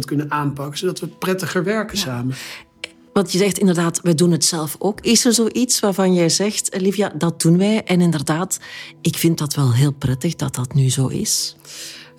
kunnen 0.05 0.31
aanpakken, 0.31 0.77
zodat 0.77 0.99
we 0.99 1.07
prettiger 1.07 1.63
werken 1.63 1.97
ja. 1.97 2.03
samen. 2.03 2.35
Want 3.15 3.31
je 3.31 3.37
zegt 3.37 3.57
inderdaad, 3.57 3.99
we 4.01 4.15
doen 4.15 4.31
het 4.31 4.45
zelf 4.45 4.75
ook. 4.79 5.01
Is 5.01 5.25
er 5.25 5.33
zoiets 5.33 5.79
waarvan 5.79 6.13
jij 6.13 6.29
zegt, 6.29 6.75
Olivia, 6.75 7.11
dat 7.17 7.41
doen 7.41 7.57
wij? 7.57 7.83
En 7.83 8.01
inderdaad, 8.01 8.59
ik 9.01 9.17
vind 9.17 9.37
dat 9.37 9.53
wel 9.53 9.73
heel 9.73 9.91
prettig 9.91 10.35
dat 10.35 10.55
dat 10.55 10.73
nu 10.73 10.89
zo 10.89 11.07
is. 11.07 11.55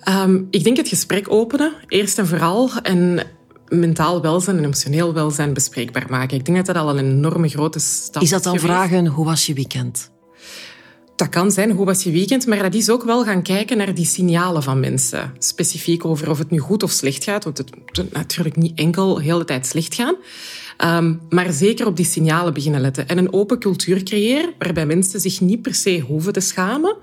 Um, 0.09 0.47
ik 0.49 0.63
denk 0.63 0.77
het 0.77 0.87
gesprek 0.87 1.31
openen, 1.31 1.73
eerst 1.87 2.17
en 2.17 2.27
vooral. 2.27 2.69
En 2.81 3.27
mentaal 3.67 4.21
welzijn 4.21 4.57
en 4.57 4.63
emotioneel 4.63 5.13
welzijn 5.13 5.53
bespreekbaar 5.53 6.05
maken. 6.09 6.37
Ik 6.37 6.45
denk 6.45 6.57
dat 6.57 6.65
dat 6.65 6.75
al 6.75 6.89
een 6.89 7.05
enorme 7.05 7.47
grote 7.47 7.79
stap 7.79 8.21
is. 8.21 8.27
Is 8.27 8.33
dat 8.33 8.43
dan 8.43 8.59
vragen, 8.59 9.07
hoe 9.07 9.25
was 9.25 9.45
je 9.45 9.53
weekend? 9.53 10.11
Dat 11.15 11.29
kan 11.29 11.51
zijn, 11.51 11.71
hoe 11.71 11.85
was 11.85 12.03
je 12.03 12.11
weekend? 12.11 12.47
Maar 12.47 12.61
dat 12.61 12.73
is 12.73 12.89
ook 12.89 13.03
wel 13.03 13.23
gaan 13.23 13.41
kijken 13.41 13.77
naar 13.77 13.93
die 13.93 14.05
signalen 14.05 14.63
van 14.63 14.79
mensen. 14.79 15.33
Specifiek 15.37 16.05
over 16.05 16.29
of 16.29 16.37
het 16.37 16.51
nu 16.51 16.59
goed 16.59 16.83
of 16.83 16.91
slecht 16.91 17.23
gaat. 17.23 17.43
Want 17.43 17.57
het 17.57 17.75
moet 17.75 18.11
natuurlijk 18.13 18.55
niet 18.55 18.77
enkel 18.77 19.13
de 19.13 19.23
hele 19.23 19.45
tijd 19.45 19.65
slecht 19.65 19.95
gaan. 19.95 20.15
Um, 20.85 21.19
maar 21.29 21.51
zeker 21.51 21.85
op 21.85 21.95
die 21.95 22.05
signalen 22.05 22.53
beginnen 22.53 22.81
letten. 22.81 23.07
En 23.07 23.17
een 23.17 23.33
open 23.33 23.59
cultuur 23.59 24.03
creëren 24.03 24.53
waarbij 24.57 24.85
mensen 24.85 25.19
zich 25.19 25.41
niet 25.41 25.61
per 25.61 25.73
se 25.73 25.99
hoeven 25.99 26.33
te 26.33 26.39
schamen. 26.39 26.95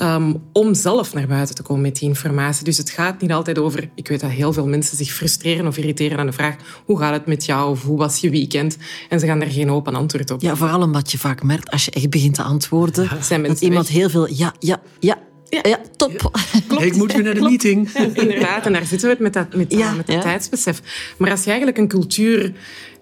Um, 0.00 0.42
om 0.52 0.74
zelf 0.74 1.14
naar 1.14 1.26
buiten 1.26 1.54
te 1.54 1.62
komen 1.62 1.82
met 1.82 1.98
die 1.98 2.08
informatie. 2.08 2.64
Dus 2.64 2.76
het 2.76 2.90
gaat 2.90 3.20
niet 3.20 3.32
altijd 3.32 3.58
over... 3.58 3.90
Ik 3.94 4.08
weet 4.08 4.20
dat 4.20 4.30
heel 4.30 4.52
veel 4.52 4.66
mensen 4.66 4.96
zich 4.96 5.12
frustreren 5.12 5.66
of 5.66 5.76
irriteren 5.76 6.18
aan 6.18 6.26
de 6.26 6.32
vraag 6.32 6.56
hoe 6.84 6.98
gaat 6.98 7.12
het 7.12 7.26
met 7.26 7.44
jou 7.44 7.70
of 7.70 7.82
hoe 7.82 7.98
was 7.98 8.20
je 8.20 8.30
weekend? 8.30 8.76
En 9.08 9.20
ze 9.20 9.26
gaan 9.26 9.38
daar 9.38 9.50
geen 9.50 9.70
open 9.70 9.94
antwoord 9.94 10.30
op. 10.30 10.42
Ja, 10.42 10.56
vooral 10.56 10.82
omdat 10.82 11.12
je 11.12 11.18
vaak 11.18 11.42
merkt 11.42 11.70
als 11.70 11.84
je 11.84 11.90
echt 11.90 12.10
begint 12.10 12.34
te 12.34 12.42
antwoorden... 12.42 13.04
Ja, 13.04 13.22
zijn 13.22 13.42
dat 13.42 13.60
iemand 13.60 13.88
heel 13.88 14.10
veel 14.10 14.28
ja, 14.28 14.54
ja, 14.58 14.80
ja, 15.00 15.18
ja, 15.48 15.60
ja, 15.62 15.80
top. 15.96 16.18
Klopt. 16.68 16.84
ik 16.84 16.96
moet 16.96 17.12
weer 17.12 17.22
naar 17.22 17.34
de 17.34 17.38
klopt. 17.38 17.50
meeting. 17.50 17.90
Ja, 17.92 18.00
inderdaad, 18.22 18.66
en 18.66 18.72
daar 18.72 18.86
zitten 18.86 19.08
we 19.08 19.14
het 19.14 19.22
met 19.22 19.32
dat, 19.32 19.54
met, 19.54 19.72
ja, 19.72 19.92
met 19.92 20.06
dat 20.06 20.22
tijdsbesef. 20.22 20.82
Maar 21.16 21.30
als 21.30 21.40
je 21.40 21.48
eigenlijk 21.48 21.78
een 21.78 21.88
cultuur 21.88 22.52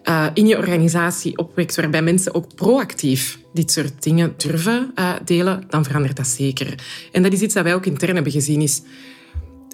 uh, 0.04 0.26
in 0.34 0.46
je 0.46 0.56
organisatie 0.56 1.38
opwekt, 1.38 1.76
waarbij 1.76 2.02
mensen 2.02 2.34
ook 2.34 2.54
proactief 2.54 3.38
dit 3.52 3.70
soort 3.70 4.02
dingen 4.02 4.34
durven 4.36 4.92
uh, 4.94 5.12
delen, 5.24 5.64
dan 5.68 5.84
verandert 5.84 6.16
dat 6.16 6.26
zeker. 6.26 6.74
En 7.12 7.22
dat 7.22 7.32
is 7.32 7.40
iets 7.40 7.54
dat 7.54 7.64
wij 7.64 7.74
ook 7.74 7.86
intern 7.86 8.14
hebben 8.14 8.32
gezien. 8.32 8.60
Is 8.60 8.82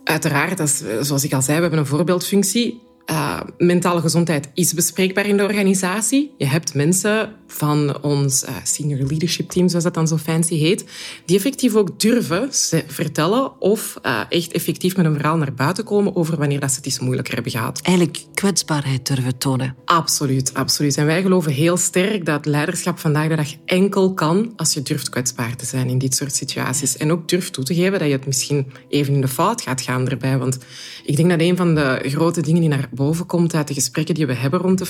uiteraard, 0.04 0.60
als, 0.60 0.82
zoals 1.00 1.25
ik 1.25 1.32
al 1.32 1.42
zei, 1.42 1.56
we 1.56 1.62
hebben 1.62 1.80
een 1.80 1.87
voorbeeldfunctie. 1.87 2.80
Uh, 3.10 3.40
mentale 3.58 4.00
gezondheid 4.00 4.48
is 4.54 4.74
bespreekbaar 4.74 5.26
in 5.26 5.36
de 5.36 5.42
organisatie. 5.42 6.34
Je 6.38 6.46
hebt 6.46 6.74
mensen 6.74 7.32
van 7.46 8.02
ons 8.02 8.44
uh, 8.44 8.50
senior 8.62 8.98
leadership 8.98 9.50
team, 9.50 9.68
zoals 9.68 9.84
dat 9.84 9.94
dan 9.94 10.08
zo 10.08 10.16
fancy 10.16 10.54
heet, 10.54 10.84
die 11.24 11.36
effectief 11.36 11.74
ook 11.74 12.00
durven 12.00 12.48
vertellen 12.86 13.60
of 13.60 13.98
uh, 14.06 14.20
echt 14.28 14.52
effectief 14.52 14.96
met 14.96 15.06
een 15.06 15.14
verhaal 15.14 15.36
naar 15.36 15.54
buiten 15.54 15.84
komen 15.84 16.16
over 16.16 16.36
wanneer 16.36 16.60
dat 16.60 16.70
ze 16.70 16.76
het 16.76 16.86
iets 16.86 16.98
moeilijker 16.98 17.34
hebben 17.34 17.52
gehad. 17.52 17.80
Eigenlijk 17.82 18.24
kwetsbaarheid 18.34 19.06
durven 19.06 19.38
tonen. 19.38 19.76
Absoluut, 19.84 20.54
absoluut. 20.54 20.96
En 20.96 21.06
wij 21.06 21.22
geloven 21.22 21.52
heel 21.52 21.76
sterk 21.76 22.24
dat 22.24 22.46
leiderschap 22.46 22.98
vandaag 22.98 23.28
de 23.28 23.36
dag 23.36 23.54
enkel 23.64 24.14
kan 24.14 24.52
als 24.56 24.74
je 24.74 24.82
durft 24.82 25.08
kwetsbaar 25.08 25.56
te 25.56 25.64
zijn 25.64 25.88
in 25.88 25.98
dit 25.98 26.14
soort 26.14 26.34
situaties. 26.34 26.96
En 26.96 27.12
ook 27.12 27.28
durft 27.28 27.52
toe 27.52 27.64
te 27.64 27.74
geven 27.74 27.98
dat 27.98 28.08
je 28.08 28.14
het 28.14 28.26
misschien 28.26 28.72
even 28.88 29.14
in 29.14 29.20
de 29.20 29.28
fout 29.28 29.62
gaat 29.62 29.80
gaan 29.80 30.08
erbij. 30.08 30.38
Want 30.38 30.58
ik 31.04 31.16
denk 31.16 31.30
dat 31.30 31.40
een 31.40 31.56
van 31.56 31.74
de 31.74 32.00
grote 32.02 32.40
dingen 32.40 32.60
die 32.60 32.70
naar 32.70 32.88
boven 33.04 33.26
komt 33.26 33.54
uit 33.54 33.69
de 33.69 33.75
gesprekken 33.75 34.14
die 34.14 34.26
we 34.26 34.35
hebben 34.35 34.61
rond 34.61 34.78
de 34.78 34.87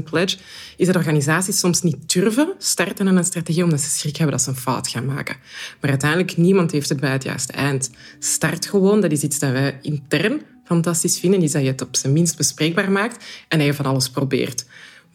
5% 0.00 0.02
pledge, 0.04 0.36
is 0.76 0.86
dat 0.86 0.96
organisaties 0.96 1.58
soms 1.58 1.82
niet 1.82 2.12
durven 2.12 2.54
starten 2.58 3.08
aan 3.08 3.16
een 3.16 3.24
strategie 3.24 3.64
omdat 3.64 3.80
ze 3.80 3.90
schrik 3.90 4.16
hebben 4.16 4.36
dat 4.36 4.44
ze 4.44 4.50
een 4.50 4.56
fout 4.56 4.88
gaan 4.88 5.06
maken. 5.06 5.36
Maar 5.80 5.90
uiteindelijk, 5.90 6.36
niemand 6.36 6.72
heeft 6.72 6.88
het 6.88 7.00
bij 7.00 7.10
het 7.10 7.22
juiste 7.22 7.52
eind. 7.52 7.90
Start 8.18 8.66
gewoon, 8.66 9.00
dat 9.00 9.12
is 9.12 9.22
iets 9.22 9.38
dat 9.38 9.50
wij 9.50 9.78
intern 9.82 10.42
fantastisch 10.64 11.18
vinden, 11.18 11.42
is 11.42 11.52
dat 11.52 11.62
je 11.62 11.68
het 11.68 11.82
op 11.82 11.96
zijn 11.96 12.12
minst 12.12 12.36
bespreekbaar 12.36 12.90
maakt 12.90 13.24
en 13.48 13.58
dat 13.58 13.66
je 13.66 13.74
van 13.74 13.86
alles 13.86 14.10
probeert. 14.10 14.66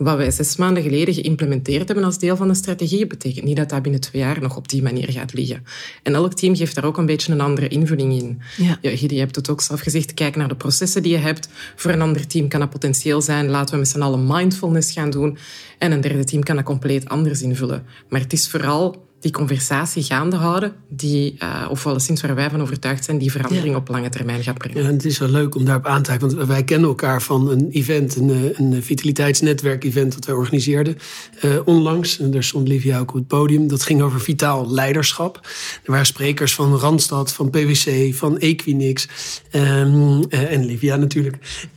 Wat 0.04 0.18
wij 0.18 0.32
zes 0.32 0.56
maanden 0.56 0.84
geleden 0.84 1.14
geïmplementeerd 1.14 1.88
hebben 1.88 2.06
als 2.06 2.20
deel 2.20 2.36
van 2.36 2.48
de 2.48 2.54
strategie, 2.54 3.08
betekent 3.08 3.46
niet 3.46 3.56
dat 3.58 3.70
dat 3.70 3.82
binnen 3.82 4.02
twee 4.02 4.22
jaar 4.22 4.42
nog 4.42 4.56
op 4.56 4.68
die 4.70 4.82
manier 4.82 5.12
gaat 5.12 5.34
liggen. 5.34 5.64
En 6.04 6.14
elk 6.14 6.34
team 6.34 6.56
geeft 6.56 6.76
daar 6.76 6.86
ook 6.86 6.98
een 6.98 7.06
beetje 7.06 7.32
een 7.32 7.42
andere 7.42 7.68
invulling 7.68 8.14
in. 8.22 8.42
Ja. 8.58 8.78
je 8.82 9.20
hebt 9.20 9.36
het 9.36 9.50
ook 9.50 9.62
zelf 9.62 9.80
gezegd, 9.80 10.14
kijk 10.14 10.36
naar 10.36 10.48
de 10.48 10.56
processen 10.56 11.04
die 11.04 11.12
je 11.12 11.18
hebt. 11.18 11.50
Voor 11.76 11.92
een 11.92 12.02
ander 12.02 12.28
team 12.28 12.48
kan 12.48 12.60
dat 12.60 12.70
potentieel 12.70 13.22
zijn, 13.22 13.50
laten 13.50 13.74
we 13.74 13.80
met 13.80 13.90
z'n 13.90 14.02
allen 14.02 14.28
mindfulness 14.28 14.92
gaan 14.92 15.10
doen. 15.10 15.38
En 15.78 15.92
een 15.92 16.02
derde 16.02 16.24
team 16.24 16.44
kan 16.44 16.56
dat 16.56 16.66
compleet 16.66 17.10
anders 17.10 17.42
invullen. 17.42 17.86
Maar 18.10 18.20
het 18.20 18.34
is 18.34 18.50
vooral 18.50 19.12
die 19.24 19.32
conversatie 19.32 20.04
gaande 20.04 20.36
houden, 20.36 20.74
die, 20.90 21.36
uh, 21.44 21.68
of 21.70 21.88
sinds 21.96 22.22
waar 22.22 22.36
wij 22.36 22.50
van 22.50 22.62
overtuigd 22.62 23.06
zijn, 23.06 23.18
die 23.18 23.32
verandering 23.32 23.76
op 23.76 23.88
lange 23.88 24.10
termijn 24.10 24.44
gaat 24.44 24.58
brengen. 24.58 24.84
Ja, 24.84 24.92
het 24.92 25.06
is 25.06 25.18
wel 25.18 25.30
leuk 25.30 25.56
om 25.56 25.66
daarop 25.66 25.86
aan 25.86 26.04
te 26.04 26.12
haken, 26.12 26.36
want 26.36 26.48
wij 26.48 26.64
kennen 26.64 26.90
elkaar 26.90 27.22
van 27.22 27.50
een 27.50 27.70
event, 27.70 28.16
een, 28.16 28.30
eh, 28.30 28.60
een 28.60 28.84
vitaliteitsnetwerk-event 28.84 30.14
dat 30.14 30.26
wij 30.26 30.36
organiseerden 30.36 30.98
uh, 31.42 31.56
onlangs. 31.66 32.20
En 32.20 32.32
daar 32.32 32.44
stond 32.44 32.68
Livia 32.68 33.00
ook 33.00 33.10
op 33.10 33.16
het 33.16 33.28
podium. 33.28 33.68
Dat 33.68 33.84
ging 33.84 34.02
over 34.02 34.22
vitaal 34.22 34.72
leiderschap. 34.72 35.40
Er 35.84 35.92
waren 35.92 36.06
sprekers 36.06 36.54
van 36.54 36.76
Randstad, 36.76 37.34
van 37.34 37.50
PwC, 37.50 38.14
van 38.14 38.40
Equinix 38.40 39.08
um, 39.52 40.24
en 40.30 40.66
Livia 40.66 40.96
natuurlijk. 40.96 41.68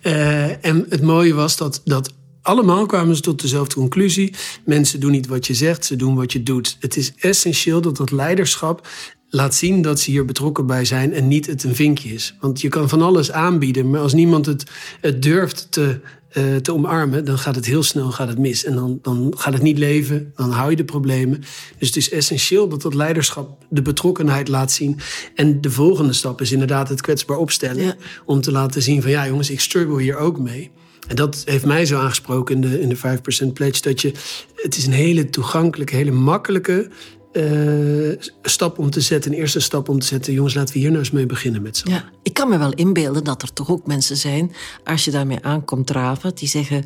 en 0.60 0.86
het 0.88 1.02
mooie 1.02 1.34
was 1.34 1.56
dat, 1.56 1.80
dat 1.84 2.12
allemaal 2.46 2.86
kwamen 2.86 3.16
ze 3.16 3.22
tot 3.22 3.40
dezelfde 3.40 3.74
conclusie. 3.74 4.34
Mensen 4.64 5.00
doen 5.00 5.10
niet 5.10 5.26
wat 5.26 5.46
je 5.46 5.54
zegt, 5.54 5.84
ze 5.84 5.96
doen 5.96 6.14
wat 6.14 6.32
je 6.32 6.42
doet. 6.42 6.76
Het 6.80 6.96
is 6.96 7.12
essentieel 7.16 7.80
dat 7.80 7.96
dat 7.96 8.10
leiderschap 8.10 8.88
laat 9.28 9.54
zien 9.54 9.82
dat 9.82 10.00
ze 10.00 10.10
hier 10.10 10.24
betrokken 10.24 10.66
bij 10.66 10.84
zijn 10.84 11.12
en 11.12 11.28
niet 11.28 11.46
het 11.46 11.64
een 11.64 11.74
vinkje 11.74 12.08
is. 12.08 12.34
Want 12.40 12.60
je 12.60 12.68
kan 12.68 12.88
van 12.88 13.02
alles 13.02 13.32
aanbieden, 13.32 13.90
maar 13.90 14.00
als 14.00 14.12
niemand 14.12 14.46
het, 14.46 14.64
het 15.00 15.22
durft 15.22 15.66
te, 15.70 16.00
uh, 16.32 16.56
te 16.56 16.72
omarmen, 16.72 17.24
dan 17.24 17.38
gaat 17.38 17.54
het 17.54 17.66
heel 17.66 17.82
snel 17.82 18.10
gaat 18.10 18.28
het 18.28 18.38
mis. 18.38 18.64
En 18.64 18.74
dan, 18.74 18.98
dan 19.02 19.34
gaat 19.36 19.52
het 19.52 19.62
niet 19.62 19.78
leven, 19.78 20.32
dan 20.34 20.50
hou 20.50 20.70
je 20.70 20.76
de 20.76 20.84
problemen. 20.84 21.40
Dus 21.78 21.88
het 21.88 21.96
is 21.96 22.10
essentieel 22.10 22.68
dat 22.68 22.82
dat 22.82 22.94
leiderschap 22.94 23.64
de 23.68 23.82
betrokkenheid 23.82 24.48
laat 24.48 24.72
zien. 24.72 24.98
En 25.34 25.60
de 25.60 25.70
volgende 25.70 26.12
stap 26.12 26.40
is 26.40 26.52
inderdaad 26.52 26.88
het 26.88 27.00
kwetsbaar 27.00 27.36
opstellen. 27.36 27.96
Om 28.24 28.40
te 28.40 28.52
laten 28.52 28.82
zien 28.82 29.02
van 29.02 29.10
ja 29.10 29.26
jongens, 29.26 29.50
ik 29.50 29.60
struggle 29.60 30.02
hier 30.02 30.16
ook 30.16 30.38
mee. 30.38 30.70
En 31.06 31.16
dat 31.16 31.42
heeft 31.44 31.64
mij 31.64 31.86
zo 31.86 31.98
aangesproken 31.98 32.54
in 32.54 32.60
de, 32.60 32.80
in 32.80 32.88
de 32.88 32.96
5% 32.96 33.52
pledge. 33.52 33.82
Dat 33.82 34.00
je, 34.00 34.12
het 34.54 34.76
is 34.76 34.86
een 34.86 34.92
hele 34.92 35.30
toegankelijke, 35.30 35.96
hele 35.96 36.10
makkelijke 36.10 36.88
uh, 37.32 38.12
stap 38.42 38.78
om 38.78 38.90
te 38.90 39.00
zetten. 39.00 39.32
Een 39.32 39.38
eerste 39.38 39.60
stap 39.60 39.88
om 39.88 39.98
te 39.98 40.06
zetten. 40.06 40.32
Jongens, 40.32 40.54
laten 40.54 40.74
we 40.74 40.80
hier 40.80 40.88
nou 40.88 41.00
eens 41.00 41.10
mee 41.10 41.26
beginnen 41.26 41.62
met 41.62 41.76
z'n 41.76 41.90
ja, 41.90 42.04
Ik 42.22 42.34
kan 42.34 42.48
me 42.48 42.58
wel 42.58 42.72
inbeelden 42.72 43.24
dat 43.24 43.42
er 43.42 43.52
toch 43.52 43.70
ook 43.70 43.86
mensen 43.86 44.16
zijn, 44.16 44.52
als 44.84 45.04
je 45.04 45.10
daarmee 45.10 45.38
aankomt 45.42 45.86
draven, 45.86 46.34
die 46.34 46.48
zeggen 46.48 46.84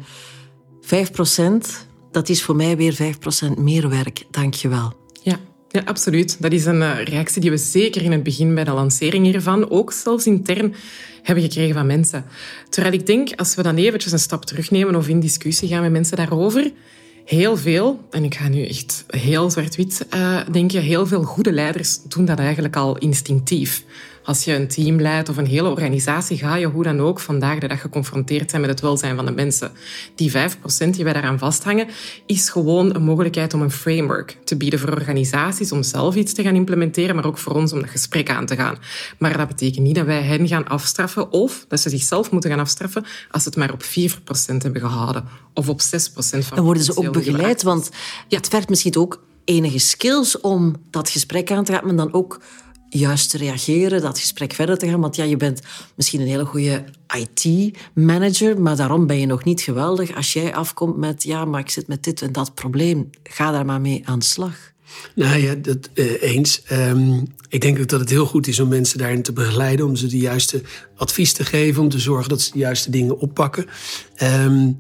5%, 0.82 0.88
dat 2.10 2.28
is 2.28 2.42
voor 2.42 2.56
mij 2.56 2.76
weer 2.76 3.14
5% 3.54 3.58
meer 3.58 3.88
werk. 3.88 4.24
Dank 4.30 4.54
je 4.54 4.68
wel. 4.68 4.99
Ja. 5.72 5.82
Absoluut. 5.84 6.42
Dat 6.42 6.52
is 6.52 6.64
een 6.66 6.82
eh, 6.82 7.04
reactie 7.04 7.40
die 7.40 7.50
we 7.50 7.56
zeker 7.56 8.02
in 8.02 8.12
het 8.12 8.22
begin 8.22 8.54
bij 8.54 8.64
de 8.64 8.70
lancering 8.70 9.24
hiervan, 9.24 9.70
ook 9.70 9.92
zelfs 9.92 10.26
intern, 10.26 10.74
hebben 11.22 11.44
gekregen 11.44 11.74
van 11.74 11.86
mensen. 11.86 12.24
Terwijl 12.68 12.94
ik 12.94 13.06
denk, 13.06 13.28
als 13.36 13.54
we 13.54 13.62
dan 13.62 13.76
eventjes 13.76 14.12
een 14.12 14.18
stap 14.18 14.44
terugnemen 14.44 14.96
of 14.96 15.08
in 15.08 15.20
discussie 15.20 15.68
gaan 15.68 15.82
met 15.82 15.90
mensen 15.90 16.16
daarover, 16.16 16.72
heel 17.24 17.56
veel, 17.56 18.00
en 18.10 18.24
ik 18.24 18.34
ga 18.34 18.48
nu 18.48 18.66
echt 18.66 19.04
heel 19.06 19.50
zwart-wit 19.50 20.06
uh, 20.14 20.40
denken, 20.52 20.82
heel 20.82 21.06
veel 21.06 21.22
goede 21.22 21.52
leiders 21.52 22.02
doen 22.02 22.24
dat 22.24 22.38
eigenlijk 22.38 22.76
al 22.76 22.98
instinctief. 22.98 23.84
Als 24.30 24.44
je 24.44 24.54
een 24.54 24.68
team 24.68 25.00
leidt 25.00 25.28
of 25.28 25.36
een 25.36 25.46
hele 25.46 25.68
organisatie, 25.68 26.38
ga 26.38 26.54
je 26.54 26.66
hoe 26.66 26.82
dan 26.82 27.00
ook 27.00 27.20
vandaag 27.20 27.58
de 27.58 27.68
dag 27.68 27.80
geconfronteerd 27.80 28.50
zijn 28.50 28.62
met 28.62 28.70
het 28.70 28.80
welzijn 28.80 29.16
van 29.16 29.26
de 29.26 29.32
mensen. 29.32 29.72
Die 30.14 30.32
5% 30.32 30.34
die 30.90 31.04
wij 31.04 31.12
daaraan 31.12 31.38
vasthangen, 31.38 31.86
is 32.26 32.50
gewoon 32.50 32.94
een 32.94 33.02
mogelijkheid 33.02 33.54
om 33.54 33.62
een 33.62 33.70
framework 33.70 34.36
te 34.44 34.56
bieden 34.56 34.78
voor 34.78 34.92
organisaties 34.92 35.72
om 35.72 35.82
zelf 35.82 36.14
iets 36.14 36.32
te 36.32 36.42
gaan 36.42 36.54
implementeren, 36.54 37.14
maar 37.14 37.26
ook 37.26 37.38
voor 37.38 37.52
ons 37.52 37.72
om 37.72 37.80
dat 37.80 37.90
gesprek 37.90 38.30
aan 38.30 38.46
te 38.46 38.56
gaan. 38.56 38.78
Maar 39.18 39.36
dat 39.36 39.48
betekent 39.48 39.84
niet 39.84 39.94
dat 39.94 40.06
wij 40.06 40.22
hen 40.22 40.48
gaan 40.48 40.68
afstraffen 40.68 41.32
of 41.32 41.64
dat 41.68 41.80
ze 41.80 41.88
zichzelf 41.88 42.30
moeten 42.30 42.50
gaan 42.50 42.60
afstraffen 42.60 43.04
als 43.30 43.42
ze 43.42 43.48
het 43.48 43.58
maar 43.58 43.72
op 43.72 43.82
4% 43.82 43.86
hebben 44.56 44.80
gehouden 44.80 45.24
of 45.54 45.68
op 45.68 45.80
6% 45.80 45.84
van 46.14 46.42
Dan 46.54 46.64
worden 46.64 46.82
ze 46.82 46.96
ook 46.96 47.12
begeleid, 47.12 47.62
want 47.62 47.90
het 48.28 48.48
vergt 48.48 48.68
misschien 48.68 48.96
ook 48.96 49.22
enige 49.44 49.78
skills 49.78 50.40
om 50.40 50.76
dat 50.90 51.10
gesprek 51.10 51.50
aan 51.50 51.64
te 51.64 51.72
gaan, 51.72 51.86
maar 51.86 51.96
dan 51.96 52.12
ook 52.12 52.40
juist 52.90 53.30
te 53.30 53.38
reageren, 53.38 54.00
dat 54.00 54.18
gesprek 54.18 54.52
verder 54.52 54.78
te 54.78 54.88
gaan. 54.88 55.00
Want 55.00 55.16
ja, 55.16 55.24
je 55.24 55.36
bent 55.36 55.60
misschien 55.94 56.20
een 56.20 56.26
hele 56.26 56.44
goede 56.44 56.84
IT-manager, 57.16 58.60
maar 58.60 58.76
daarom 58.76 59.06
ben 59.06 59.18
je 59.18 59.26
nog 59.26 59.44
niet 59.44 59.60
geweldig 59.60 60.16
als 60.16 60.32
jij 60.32 60.54
afkomt 60.54 60.96
met 60.96 61.22
ja, 61.22 61.44
maar 61.44 61.60
ik 61.60 61.70
zit 61.70 61.88
met 61.88 62.04
dit 62.04 62.22
en 62.22 62.32
dat 62.32 62.54
probleem. 62.54 63.10
Ga 63.22 63.50
daar 63.50 63.64
maar 63.64 63.80
mee 63.80 64.02
aan 64.04 64.18
de 64.18 64.24
slag. 64.24 64.72
Nou 65.14 65.36
ja, 65.36 65.54
dat 65.54 65.90
uh, 65.94 66.22
eens. 66.22 66.62
Um, 66.72 67.26
ik 67.48 67.60
denk 67.60 67.78
ook 67.78 67.88
dat 67.88 68.00
het 68.00 68.10
heel 68.10 68.26
goed 68.26 68.46
is 68.46 68.60
om 68.60 68.68
mensen 68.68 68.98
daarin 68.98 69.22
te 69.22 69.32
begeleiden, 69.32 69.86
om 69.86 69.96
ze 69.96 70.06
de 70.06 70.18
juiste 70.18 70.62
advies 70.96 71.32
te 71.32 71.44
geven, 71.44 71.82
om 71.82 71.88
te 71.88 71.98
zorgen 71.98 72.28
dat 72.28 72.40
ze 72.40 72.52
de 72.52 72.58
juiste 72.58 72.90
dingen 72.90 73.18
oppakken. 73.18 73.66
Um, 74.22 74.78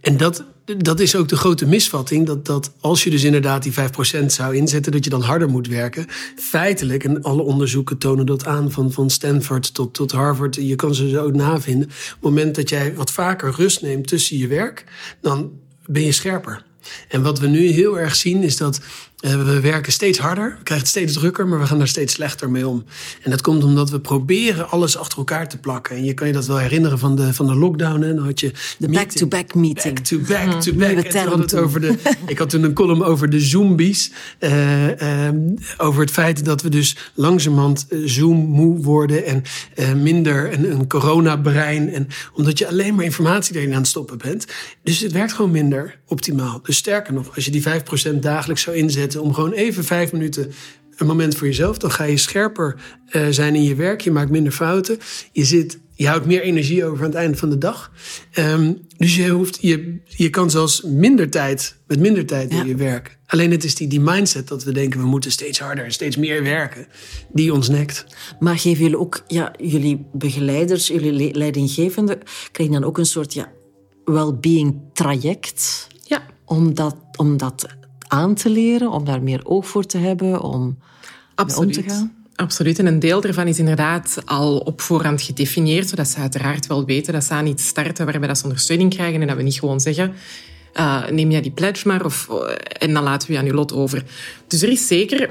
en 0.00 0.16
dat, 0.16 0.44
dat 0.66 1.00
is 1.00 1.16
ook 1.16 1.28
de 1.28 1.36
grote 1.36 1.66
misvatting. 1.66 2.26
Dat, 2.26 2.46
dat 2.46 2.72
als 2.80 3.04
je 3.04 3.10
dus 3.10 3.24
inderdaad 3.24 3.62
die 3.62 3.72
5% 3.72 4.26
zou 4.26 4.56
inzetten, 4.56 4.92
dat 4.92 5.04
je 5.04 5.10
dan 5.10 5.22
harder 5.22 5.48
moet 5.48 5.68
werken. 5.68 6.06
Feitelijk, 6.36 7.04
en 7.04 7.22
alle 7.22 7.42
onderzoeken 7.42 7.98
tonen 7.98 8.26
dat 8.26 8.46
aan, 8.46 8.70
van, 8.70 8.92
van 8.92 9.10
Stanford 9.10 9.74
tot, 9.74 9.94
tot 9.94 10.12
Harvard, 10.12 10.54
je 10.54 10.76
kan 10.76 10.94
ze 10.94 11.08
zo 11.08 11.30
navinden. 11.30 11.88
Op 11.88 11.92
het 11.92 12.20
moment 12.20 12.54
dat 12.54 12.68
jij 12.68 12.94
wat 12.94 13.10
vaker 13.10 13.54
rust 13.56 13.82
neemt 13.82 14.08
tussen 14.08 14.38
je 14.38 14.46
werk, 14.46 14.84
dan 15.20 15.50
ben 15.86 16.02
je 16.02 16.12
scherper. 16.12 16.64
En 17.08 17.22
wat 17.22 17.38
we 17.38 17.46
nu 17.46 17.66
heel 17.66 17.98
erg 17.98 18.16
zien 18.16 18.42
is 18.42 18.56
dat 18.56 18.80
we 19.20 19.60
werken 19.60 19.92
steeds 19.92 20.18
harder, 20.18 20.48
we 20.58 20.62
krijgen 20.62 20.86
het 20.86 20.88
steeds 20.88 21.12
drukker, 21.12 21.46
maar 21.46 21.58
we 21.58 21.66
gaan 21.66 21.78
daar 21.78 21.88
steeds 21.88 22.12
slechter 22.12 22.50
mee 22.50 22.68
om. 22.68 22.84
En 23.22 23.30
dat 23.30 23.40
komt 23.40 23.64
omdat 23.64 23.90
we 23.90 24.00
proberen 24.00 24.70
alles 24.70 24.96
achter 24.96 25.18
elkaar 25.18 25.48
te 25.48 25.58
plakken. 25.58 25.96
En 25.96 26.04
je 26.04 26.14
kan 26.14 26.26
je 26.26 26.32
dat 26.32 26.46
wel 26.46 26.58
herinneren 26.58 26.98
van 26.98 27.16
de, 27.16 27.34
van 27.34 27.46
de 27.46 27.54
lockdown. 27.54 28.00
Hè? 28.00 28.14
Dan 28.14 28.24
had 28.24 28.40
je 28.40 28.52
de 28.78 28.88
back-to-back 28.88 29.54
meeting. 29.54 29.94
Back-to-back 29.94 30.60
to 30.60 30.72
back. 30.72 31.12
Het 31.38 31.54
over 31.54 31.80
de, 31.80 31.94
ik 32.26 32.38
had 32.38 32.50
toen 32.50 32.62
een 32.62 32.72
column 32.72 33.02
over 33.02 33.30
de 33.30 33.40
zombies. 33.40 34.10
Uh, 34.40 34.88
uh, 34.88 35.28
over 35.76 36.00
het 36.00 36.10
feit 36.10 36.44
dat 36.44 36.62
we 36.62 36.68
dus 36.68 36.96
langzamerhand 37.14 37.86
uh, 37.88 38.08
zoom 38.08 38.36
moe 38.36 38.82
worden 38.82 39.24
en 39.24 39.42
uh, 39.76 39.92
minder 39.92 40.52
een, 40.52 40.70
een 40.70 40.88
coronabrein. 40.88 41.92
En 41.92 42.08
omdat 42.34 42.58
je 42.58 42.68
alleen 42.68 42.94
maar 42.94 43.04
informatie 43.04 43.56
erin 43.56 43.72
aan 43.72 43.78
het 43.78 43.86
stoppen 43.86 44.18
bent. 44.18 44.46
Dus 44.82 45.00
het 45.00 45.12
werkt 45.12 45.32
gewoon 45.32 45.50
minder 45.50 45.98
optimaal. 46.06 46.60
Dus 46.62 46.76
sterker 46.76 47.12
nog, 47.12 47.34
als 47.34 47.44
je 47.44 47.50
die 47.50 47.62
5% 47.62 48.18
dagelijks 48.20 48.62
zou 48.62 48.76
inzetten 48.76 49.05
om 49.14 49.34
gewoon 49.34 49.52
even 49.52 49.84
vijf 49.84 50.12
minuten 50.12 50.52
een 50.96 51.06
moment 51.06 51.36
voor 51.36 51.46
jezelf. 51.46 51.78
Dan 51.78 51.90
ga 51.90 52.04
je 52.04 52.16
scherper 52.16 52.76
uh, 53.10 53.26
zijn 53.30 53.54
in 53.54 53.62
je 53.62 53.74
werk. 53.74 54.00
Je 54.00 54.10
maakt 54.10 54.30
minder 54.30 54.52
fouten. 54.52 54.98
Je, 55.32 55.44
zit, 55.44 55.78
je 55.94 56.06
houdt 56.06 56.26
meer 56.26 56.42
energie 56.42 56.84
over 56.84 56.98
aan 56.98 57.10
het 57.10 57.14
einde 57.14 57.36
van 57.36 57.50
de 57.50 57.58
dag. 57.58 57.92
Um, 58.38 58.80
dus 58.96 59.16
je, 59.16 59.28
hoeft, 59.28 59.58
je, 59.60 60.00
je 60.04 60.30
kan 60.30 60.50
zelfs 60.50 60.82
minder 60.82 61.30
tijd, 61.30 61.76
met 61.86 62.00
minder 62.00 62.26
tijd 62.26 62.50
in 62.50 62.66
je 62.66 62.74
werk. 62.74 63.18
Alleen 63.26 63.50
het 63.50 63.64
is 63.64 63.74
die, 63.74 63.88
die 63.88 64.00
mindset 64.00 64.48
dat 64.48 64.64
we 64.64 64.72
denken 64.72 65.00
we 65.00 65.06
moeten 65.06 65.30
steeds 65.30 65.58
harder 65.58 65.84
en 65.84 65.92
steeds 65.92 66.16
meer 66.16 66.42
werken. 66.42 66.86
Die 67.32 67.52
ons 67.52 67.68
nekt. 67.68 68.06
Maar 68.38 68.58
geven 68.58 68.82
jullie 68.82 68.98
ook, 68.98 69.24
ja, 69.26 69.52
jullie 69.60 70.06
begeleiders, 70.12 70.86
jullie 70.86 71.34
leidinggevenden, 71.34 72.18
krijgen 72.52 72.74
dan 72.74 72.84
ook 72.84 72.98
een 72.98 73.06
soort 73.06 73.34
ja, 73.34 73.52
well-being 74.04 74.80
traject? 74.92 75.86
Ja. 76.04 76.26
Om 76.44 76.74
dat, 76.74 76.96
om 77.16 77.36
dat 77.36 77.66
aan 78.08 78.34
te 78.34 78.50
leren, 78.50 78.90
om 78.90 79.04
daar 79.04 79.22
meer 79.22 79.40
oog 79.44 79.66
voor 79.66 79.84
te 79.84 79.98
hebben, 79.98 80.40
om 80.40 80.78
om 81.56 81.72
te 81.72 81.82
gaan? 81.82 82.14
Absoluut. 82.34 82.78
En 82.78 82.86
een 82.86 82.98
deel 82.98 83.20
daarvan 83.20 83.46
is 83.46 83.58
inderdaad 83.58 84.22
al 84.24 84.58
op 84.58 84.80
voorhand 84.80 85.22
gedefinieerd, 85.22 85.88
zodat 85.88 86.08
ze 86.08 86.18
uiteraard 86.18 86.66
wel 86.66 86.84
weten 86.84 87.12
dat 87.12 87.24
ze 87.24 87.32
aan 87.32 87.46
iets 87.46 87.66
starten 87.66 88.04
waarbij 88.06 88.28
dat 88.28 88.38
ze 88.38 88.44
ondersteuning 88.44 88.94
krijgen 88.94 89.20
en 89.20 89.26
dat 89.26 89.36
we 89.36 89.42
niet 89.42 89.58
gewoon 89.58 89.80
zeggen 89.80 90.14
uh, 90.78 91.08
neem 91.08 91.30
jij 91.30 91.40
die 91.40 91.50
pledge 91.50 91.88
maar 91.88 92.04
of, 92.04 92.28
en 92.78 92.94
dan 92.94 93.02
laten 93.02 93.28
we 93.28 93.34
je 93.34 93.38
aan 93.38 93.46
je 93.46 93.54
lot 93.54 93.72
over. 93.72 94.04
Dus 94.46 94.62
er 94.62 94.68
is 94.68 94.86
zeker 94.86 95.30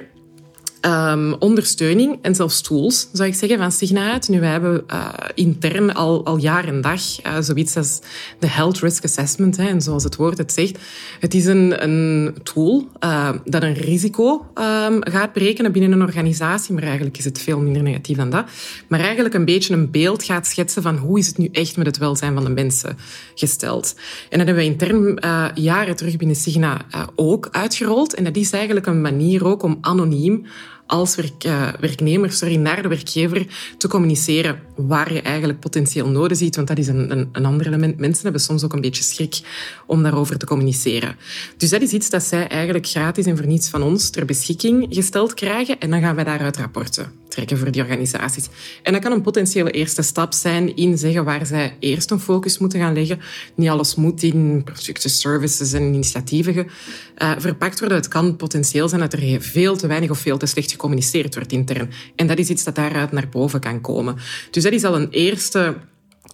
um, 0.85 1.33
ondersteuning 1.39 2.17
en 2.21 2.35
zelfs 2.35 2.61
tools, 2.61 3.07
zou 3.13 3.29
ik 3.29 3.35
zeggen, 3.35 3.57
van 3.57 3.71
Signa 3.71 4.11
uit. 4.11 4.29
Nu, 4.29 4.39
wij 4.39 4.49
hebben 4.49 4.83
uh, 4.91 5.09
intern 5.33 5.93
al, 5.93 6.25
al 6.25 6.37
jaar 6.37 6.67
en 6.67 6.81
dag 6.81 7.01
uh, 7.25 7.37
zoiets 7.39 7.77
als 7.77 7.99
de 8.39 8.47
Health 8.47 8.79
Risk 8.79 9.03
Assessment. 9.03 9.57
Hè, 9.57 9.67
en 9.67 9.81
zoals 9.81 10.03
het 10.03 10.15
woord 10.15 10.37
het 10.37 10.53
zegt, 10.53 10.79
het 11.19 11.33
is 11.33 11.45
een, 11.45 11.83
een 11.83 12.35
tool 12.43 12.87
uh, 13.03 13.29
dat 13.45 13.63
een 13.63 13.73
risico 13.73 14.45
um, 14.55 14.97
gaat 14.99 15.33
berekenen 15.33 15.71
binnen 15.71 15.91
een 15.91 16.01
organisatie. 16.01 16.73
Maar 16.73 16.83
eigenlijk 16.83 17.17
is 17.17 17.25
het 17.25 17.41
veel 17.41 17.59
minder 17.59 17.83
negatief 17.83 18.17
dan 18.17 18.29
dat. 18.29 18.45
Maar 18.87 18.99
eigenlijk 18.99 19.35
een 19.35 19.45
beetje 19.45 19.73
een 19.73 19.91
beeld 19.91 20.23
gaat 20.23 20.47
schetsen 20.47 20.81
van 20.81 20.97
hoe 20.97 21.19
is 21.19 21.27
het 21.27 21.37
nu 21.37 21.49
echt 21.51 21.77
met 21.77 21.85
het 21.85 21.97
welzijn 21.97 22.33
van 22.33 22.43
de 22.43 22.49
mensen 22.49 22.97
gesteld. 23.35 23.95
En 24.29 24.37
dat 24.37 24.47
hebben 24.47 24.65
we 24.65 24.71
intern 24.71 25.19
jaren 25.53 25.95
terug 25.95 26.15
binnen 26.15 26.35
Signa 26.35 26.81
ook 27.15 27.47
uitgerold. 27.51 28.13
En 28.13 28.23
dat 28.23 28.35
is 28.35 28.51
eigenlijk 28.51 28.85
een 28.85 29.01
manier 29.01 29.45
ook 29.45 29.63
om 29.63 29.77
anoniem 29.81 30.45
als 30.87 31.15
werk, 31.15 31.43
uh, 31.45 31.69
werknemer 31.79 32.31
sorry, 32.31 32.55
naar 32.55 32.81
de 32.81 32.87
werkgever 32.87 33.47
te 33.77 33.87
communiceren 33.87 34.59
waar 34.75 35.13
je 35.13 35.21
eigenlijk 35.21 35.59
potentieel 35.59 36.07
noden 36.07 36.37
ziet. 36.37 36.55
Want 36.55 36.67
dat 36.67 36.77
is 36.77 36.87
een, 36.87 37.11
een, 37.11 37.29
een 37.31 37.45
ander 37.45 37.67
element. 37.67 37.97
Mensen 37.97 38.23
hebben 38.23 38.41
soms 38.41 38.63
ook 38.63 38.73
een 38.73 38.81
beetje 38.81 39.03
schrik 39.03 39.39
om 39.87 40.03
daarover 40.03 40.37
te 40.37 40.45
communiceren. 40.45 41.15
Dus 41.57 41.69
dat 41.69 41.81
is 41.81 41.91
iets 41.91 42.09
dat 42.09 42.23
zij 42.23 42.47
eigenlijk 42.47 42.87
gratis 42.87 43.25
en 43.25 43.37
voor 43.37 43.47
niets 43.47 43.69
van 43.69 43.81
ons 43.81 44.09
ter 44.09 44.25
beschikking 44.25 44.85
gesteld 44.89 45.33
krijgen. 45.33 45.79
En 45.79 45.89
dan 45.89 46.01
gaan 46.01 46.15
wij 46.15 46.23
daaruit 46.23 46.57
rapporten 46.57 47.11
trekken 47.27 47.57
voor 47.57 47.71
die 47.71 47.81
organisaties. 47.81 48.47
En 48.83 48.93
dat 48.93 49.01
kan 49.01 49.11
een 49.11 49.21
potentiële 49.21 49.71
eerste 49.71 50.01
stap 50.01 50.33
zijn 50.33 50.75
in 50.75 50.97
zeggen 50.97 51.23
waar 51.23 51.45
zij 51.45 51.75
eerst 51.79 52.11
een 52.11 52.19
focus 52.19 52.57
moeten 52.57 52.79
gaan 52.79 52.93
leggen. 52.93 53.19
Niet 53.55 53.69
alles 53.69 53.95
moet 53.95 54.23
in 54.23 54.61
producten, 54.63 55.09
services 55.09 55.73
en 55.73 55.93
initiatieven 55.93 56.55
uh, 56.55 57.31
verpakt 57.37 57.79
worden. 57.79 57.97
Het 57.97 58.07
kan 58.07 58.35
potentieel 58.35 58.89
zijn 58.89 59.01
dat 59.01 59.13
er 59.13 59.41
veel 59.41 59.75
te 59.77 59.87
weinig 59.87 60.09
of 60.09 60.19
veel 60.19 60.37
te 60.37 60.45
slecht 60.45 60.71
gecommuniceerd 60.75 61.35
wordt 61.35 61.51
intern. 61.51 61.89
En 62.15 62.27
dat 62.27 62.37
is 62.37 62.49
iets 62.49 62.63
dat 62.63 62.75
daaruit 62.75 63.11
naar 63.11 63.29
boven 63.29 63.59
kan 63.59 63.81
komen. 63.81 64.15
Dus 64.51 64.63
dat 64.63 64.73
is 64.73 64.83
al 64.83 64.95
een 64.95 65.09
eerste 65.09 65.75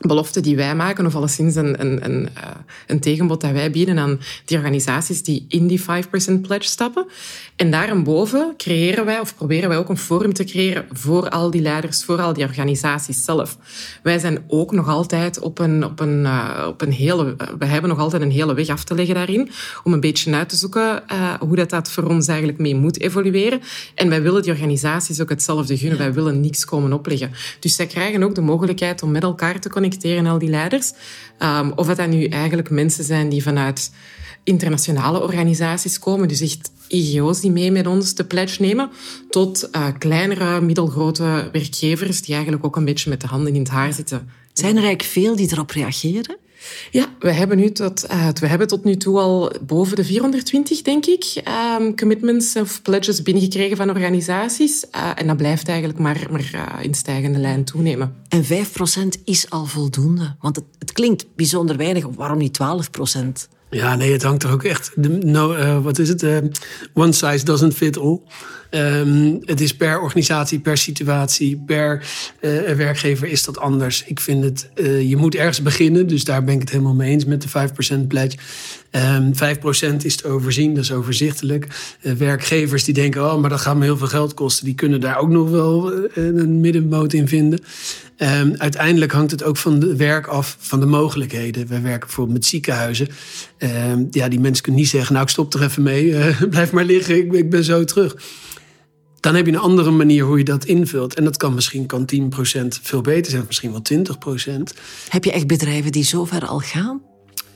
belofte 0.08 0.39
die 0.39 0.55
wij 0.55 0.75
maken, 0.75 1.05
of 1.05 1.15
alleszins 1.15 1.55
een, 1.55 1.81
een, 1.81 2.05
een, 2.05 2.22
uh, 2.22 2.43
een 2.88 3.00
tegenbod 3.00 3.41
dat 3.41 3.51
wij 3.51 3.72
bieden 3.72 3.98
aan 3.98 4.20
die 4.46 4.58
organisaties 4.58 5.24
die 5.24 5.46
in 5.48 5.67
die 5.67 5.81
5% 5.81 5.84
pledge 6.41 6.70
stappen. 6.70 7.05
En 7.55 7.72
daarboven 7.72 8.53
creëren 8.58 9.05
wij, 9.05 9.20
of 9.20 9.36
proberen 9.36 9.70
wij 9.70 9.77
ook 9.77 9.89
een 9.89 9.98
forum 9.98 10.34
te 10.34 10.43
creëren 10.43 10.86
voor 10.91 11.29
al 11.29 11.51
die 11.51 11.62
leiders, 11.62 12.03
voor 12.03 12.22
al 12.22 12.34
die 12.34 12.43
organisaties 12.43 13.24
zelf. 13.24 13.58
Wij 14.03 14.20
zijn 14.20 14.43
ook 14.48 14.72
nog 14.72 14.88
altijd 14.88 15.39
op 15.39 15.60
een, 15.60 15.86
op 15.86 16.00
een, 16.00 16.20
uh, 16.24 16.65
op 16.67 16.81
een 16.81 16.91
hele, 16.91 17.36
we 17.60 17.65
hebben 17.65 17.89
nog 17.89 18.00
altijd 18.00 18.22
een 18.22 18.31
hele 18.31 18.53
weg 18.53 18.67
af 18.67 18.84
te 18.84 18.96
leggen 18.96 19.15
daarin, 19.15 19.50
om 19.84 19.93
een 19.93 20.00
beetje 20.00 20.34
uit 20.34 20.50
te 20.50 20.55
zoeken 20.55 21.03
uh, 21.12 21.34
hoe 21.39 21.55
dat, 21.55 21.70
dat 21.70 21.91
voor 21.91 22.03
ons 22.03 22.27
eigenlijk 22.27 22.60
mee 22.60 22.75
moet 22.75 23.00
evolueren. 23.00 23.62
En 23.96 24.10
wij 24.10 24.22
willen 24.22 24.41
die 24.41 24.51
organisaties 24.51 25.22
ook 25.22 25.29
hetzelfde 25.29 25.77
gunnen. 25.77 25.98
Wij 25.98 26.13
willen 26.13 26.41
niks 26.41 26.65
komen 26.65 26.93
opleggen. 26.93 27.31
Dus 27.60 27.75
zij 27.75 27.86
krijgen 27.86 28.24
ook 28.24 28.36
de 28.36 28.41
mogelijkheid 28.41 29.03
om 29.03 29.12
met 29.12 29.24
elkaar 29.24 29.60
te 29.60 29.70
connecteren, 29.70 29.91
al 30.28 30.40
die 30.40 30.50
leiders. 30.50 30.94
Um, 31.40 31.72
of 31.76 31.88
dat 31.88 32.10
nu 32.10 32.26
eigenlijk 32.26 32.70
mensen 32.70 33.04
zijn 33.04 33.30
die 33.30 33.44
vanuit 33.44 33.92
internationale 34.44 35.22
organisaties 35.22 36.00
komen, 36.00 36.28
dus 36.28 36.42
echt 36.42 36.72
IGO's 36.88 37.40
die 37.40 37.52
mee 37.52 37.72
met 37.72 37.88
ons 37.88 38.16
de 38.16 38.26
pledge 38.26 38.62
nemen, 38.62 38.90
tot 39.30 39.70
uh, 39.72 39.88
kleinere, 39.98 40.62
middelgrote 40.62 41.50
werkgevers 41.52 42.22
die 42.22 42.34
eigenlijk 42.34 42.66
ook 42.66 42.76
een 42.76 42.86
beetje 42.86 43.10
met 43.10 43.22
de 43.22 43.28
handen 43.28 43.54
in 43.54 43.60
het 43.60 43.70
haar 43.70 43.94
zitten. 43.94 44.30
Zijn 44.54 44.78
er 44.78 44.84
eigenlijk 44.84 45.10
veel 45.10 45.36
die 45.36 45.52
erop 45.52 45.72
reageren? 45.72 46.38
Ja, 46.91 47.15
we 47.20 47.32
hebben, 47.32 47.58
nu 47.58 47.72
tot, 47.72 48.06
uh, 48.12 48.27
we 48.39 48.48
hebben 48.48 48.68
tot 48.68 48.84
nu 48.84 48.96
toe 48.96 49.20
al 49.20 49.51
boven 49.62 49.96
de 49.96 50.03
420, 50.03 50.82
denk 50.82 51.06
ik, 51.06 51.41
um, 51.80 51.96
commitments 51.96 52.56
of 52.56 52.82
pledges 52.82 53.22
binnengekregen 53.22 53.77
van 53.77 53.89
organisaties. 53.89 54.86
Uh, 54.96 55.10
en 55.15 55.27
dat 55.27 55.38
blijft 55.38 55.68
eigenlijk 55.68 56.00
maar, 56.00 56.27
maar 56.32 56.51
uh, 56.56 56.84
in 56.86 56.94
stijgende 56.94 57.39
lijn 57.39 57.63
toenemen. 57.63 58.15
En 58.30 58.44
5% 58.44 58.48
is 59.25 59.50
al 59.50 59.65
voldoende? 59.65 60.36
Want 60.39 60.56
het, 60.56 60.65
het 60.80 60.91
klinkt 60.91 61.25
bijzonder 61.36 61.77
weinig. 61.77 62.06
Waarom 62.15 62.38
niet 62.38 62.60
12%? 62.62 63.50
Ja, 63.70 63.96
nee, 63.96 64.12
het 64.12 64.24
hangt 64.24 64.44
er 64.44 64.51
ook 64.51 64.63
echt. 64.63 64.91
No, 64.96 65.56
uh, 65.56 65.84
wat 65.84 66.00
is 66.00 66.10
het? 66.10 66.24
Uh, 66.24 66.38
one 66.94 67.12
size 67.12 67.46
doesn't 67.46 67.74
fit 67.74 67.98
all. 67.98 68.22
Um, 68.74 69.40
het 69.46 69.62
is 69.62 69.75
per 69.75 70.01
organisatie, 70.01 70.60
per 70.60 70.77
situatie, 70.77 71.64
per 71.66 72.03
uh, 72.42 72.72
werkgever 72.72 73.27
is 73.27 73.44
dat 73.44 73.57
anders. 73.57 74.03
Ik 74.05 74.20
vind 74.20 74.44
het, 74.44 74.70
je 75.07 75.16
moet 75.18 75.36
ergens 75.36 75.62
beginnen, 75.62 76.07
dus 76.07 76.24
daar 76.24 76.44
ben 76.44 76.53
ik 76.53 76.60
het 76.60 76.70
helemaal 76.70 76.94
mee 76.94 77.12
eens 77.12 77.25
met 77.25 77.42
de 77.42 77.48
5% 78.03 78.07
pledge. 78.07 78.38
Um, 78.92 79.34
ehm, 79.36 79.94
5% 79.94 80.05
is 80.05 80.16
te 80.16 80.27
overzien, 80.27 80.74
dat 80.74 80.84
is 80.84 80.92
overzichtelijk. 80.92 81.68
werkgevers 82.18 82.84
die 82.84 82.94
denken, 82.94 83.31
oh, 83.31 83.42
maar 83.42 83.50
dat 83.50 83.62
gaat 83.62 83.75
me 83.75 83.84
heel 83.84 83.98
veel 83.98 84.07
geld 84.07 84.34
kosten, 84.34 84.66
die 84.66 84.75
kunnen 84.75 85.01
daar 85.01 85.18
ook 85.18 85.29
nog 85.29 85.50
wel 85.50 85.94
een 86.14 86.60
middenmoot 86.60 87.14
in 87.14 87.27
vinden. 87.27 87.60
Um, 88.18 88.55
uiteindelijk 88.57 89.12
hangt 89.12 89.31
het 89.31 89.44
ook 89.44 89.57
van 89.57 89.81
het 89.81 89.98
werk 89.98 90.27
af, 90.27 90.57
van 90.60 90.79
de 90.79 90.86
mogelijkheden. 90.86 91.68
We 91.68 91.81
werken 91.81 92.00
bijvoorbeeld 92.00 92.38
met 92.38 92.48
ziekenhuizen. 92.48 93.07
Ja, 94.12 94.27
die 94.27 94.40
mensen 94.40 94.64
kunnen 94.64 94.81
niet 94.81 94.90
zeggen, 94.90 95.14
nou 95.14 95.25
ik 95.25 95.31
stop 95.31 95.53
er 95.53 95.64
even 95.64 95.84
mee, 95.84 96.16
blijf 96.50 96.72
maar 96.72 96.86
liggen, 96.86 97.18
ik, 97.18 97.34
ik, 97.34 97.50
ben 97.50 97.64
zo 97.64 97.84
terug. 97.84 98.16
Dan 99.22 99.36
heb 99.36 99.46
je 99.46 99.51
een 99.51 99.60
andere 99.60 99.92
manier 99.92 100.24
hoe 100.24 100.38
je 100.38 100.44
dat 100.44 100.66
invult. 100.66 101.14
En 101.14 101.24
dat 101.24 101.38
kan 101.38 101.53
misschien 101.53 101.86
kan 101.86 102.10
10% 102.16 102.18
veel 102.81 103.01
beter 103.01 103.31
zijn, 103.31 103.44
misschien 103.48 103.72
wel 103.72 103.81
20%. 104.51 104.77
Heb 105.10 105.24
je 105.24 105.31
echt 105.31 105.48
bedrijven 105.48 105.92
die 105.92 106.03
zover 106.03 106.46
al 106.46 106.60
gaan? 106.60 107.01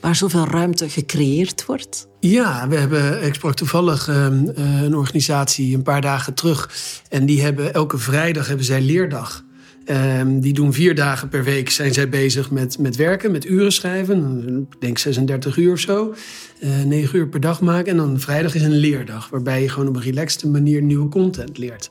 Waar 0.00 0.16
zoveel 0.16 0.44
ruimte 0.44 0.88
gecreëerd 0.88 1.66
wordt? 1.66 2.08
Ja, 2.20 2.68
we 2.68 2.76
hebben, 2.76 3.24
ik 3.24 3.34
sprak 3.34 3.54
toevallig 3.54 4.08
um, 4.08 4.50
een 4.54 4.96
organisatie 4.96 5.74
een 5.74 5.82
paar 5.82 6.00
dagen 6.00 6.34
terug. 6.34 6.70
En 7.08 7.26
die 7.26 7.42
hebben 7.42 7.74
elke 7.74 7.98
vrijdag 7.98 8.46
hebben 8.46 8.66
zij 8.66 8.80
leerdag. 8.80 9.44
Um, 9.90 10.40
die 10.40 10.52
doen 10.52 10.72
vier 10.72 10.94
dagen 10.94 11.28
per 11.28 11.44
week 11.44 11.70
zijn 11.70 11.92
zij 11.92 12.08
bezig 12.08 12.50
met, 12.50 12.78
met 12.78 12.96
werken, 12.96 13.30
met 13.30 13.44
uren 13.44 13.72
schrijven. 13.72 14.68
Ik 14.70 14.80
denk 14.80 14.98
36 14.98 15.56
uur 15.56 15.72
of 15.72 15.78
zo. 15.78 16.14
Uh, 16.60 16.80
eh, 16.80 16.86
9 16.86 17.18
uur 17.18 17.28
per 17.28 17.40
dag 17.40 17.60
maken. 17.60 17.90
En 17.90 17.96
dan 17.96 18.20
vrijdag 18.20 18.54
is 18.54 18.62
een 18.62 18.76
leerdag. 18.76 19.28
Waarbij 19.28 19.62
je 19.62 19.68
gewoon 19.68 19.88
op 19.88 19.96
een 19.96 20.02
relaxte 20.02 20.48
manier 20.48 20.82
nieuwe 20.82 21.08
content 21.08 21.58
leert. 21.58 21.90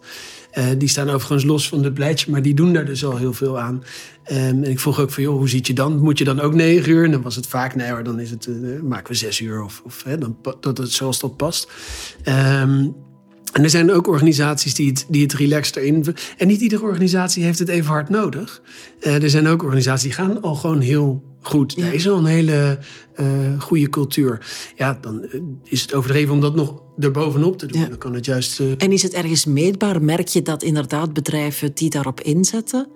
Uh, 0.57 0.65
die 0.77 0.87
staan 0.87 1.09
overigens 1.09 1.43
los 1.43 1.67
van 1.67 1.81
de 1.81 1.91
pleitje, 1.91 2.31
maar 2.31 2.41
die 2.41 2.53
doen 2.53 2.73
daar 2.73 2.85
dus 2.85 3.05
al 3.05 3.17
heel 3.17 3.33
veel 3.33 3.59
aan. 3.59 3.83
Um, 4.31 4.37
en 4.37 4.63
ik 4.63 4.79
vroeg 4.79 4.99
ook 4.99 5.11
van, 5.11 5.23
joh, 5.23 5.37
hoe 5.37 5.49
ziet 5.49 5.67
je 5.67 5.73
dan? 5.73 5.99
Moet 5.99 6.17
je 6.17 6.23
dan 6.23 6.39
ook 6.39 6.53
negen 6.53 6.91
uur? 6.91 7.03
En 7.03 7.11
dan 7.11 7.21
was 7.21 7.35
het 7.35 7.47
vaak, 7.47 7.75
nee 7.75 7.89
hoor, 7.89 8.03
dan 8.03 8.19
is 8.19 8.29
het, 8.29 8.45
uh, 8.45 8.81
maken 8.81 9.11
we 9.11 9.17
zes 9.17 9.39
uur 9.39 9.63
of, 9.63 9.81
of 9.85 10.03
hè, 10.03 10.17
dan, 10.17 10.37
dat 10.59 10.77
het 10.77 10.91
zoals 10.91 11.19
dat 11.19 11.37
past. 11.37 11.71
Um, 12.61 12.95
en 13.55 13.63
er 13.63 13.69
zijn 13.69 13.91
ook 13.91 14.07
organisaties 14.07 14.73
die 14.73 14.87
het, 14.87 15.05
die 15.09 15.21
het 15.21 15.33
relaxed 15.33 15.75
erin. 15.75 16.05
En 16.37 16.47
niet 16.47 16.61
iedere 16.61 16.83
organisatie 16.83 17.43
heeft 17.43 17.59
het 17.59 17.67
even 17.67 17.91
hard 17.91 18.09
nodig. 18.09 18.61
Uh, 19.01 19.23
er 19.23 19.29
zijn 19.29 19.47
ook 19.47 19.63
organisaties 19.63 20.03
die 20.03 20.11
gaan 20.11 20.41
al 20.41 20.55
gewoon 20.55 20.79
heel 20.79 21.23
goed. 21.41 21.73
Ja. 21.75 21.85
Er 21.85 21.93
is 21.93 22.09
al 22.09 22.17
een 22.17 22.25
hele 22.25 22.79
uh, 23.19 23.27
goede 23.61 23.89
cultuur. 23.89 24.45
Ja, 24.75 24.97
dan 25.01 25.23
eh, 25.23 25.39
is 25.63 25.81
het 25.81 25.93
overdreven 25.93 26.33
om 26.33 26.41
dat 26.41 26.55
nog 26.55 26.81
erbovenop 26.99 27.57
te 27.57 27.65
doen. 27.65 27.81
Ja. 27.81 27.87
Dan 27.87 27.97
kan 27.97 28.13
het 28.13 28.25
juist. 28.25 28.59
En 28.59 28.91
is 28.91 29.03
het 29.03 29.13
ergens 29.13 29.45
meetbaar? 29.45 30.01
Merk 30.01 30.27
je 30.27 30.41
dat 30.41 30.63
inderdaad 30.63 31.13
bedrijven 31.13 31.71
die 31.73 31.89
daarop 31.89 32.21
inzetten, 32.21 32.87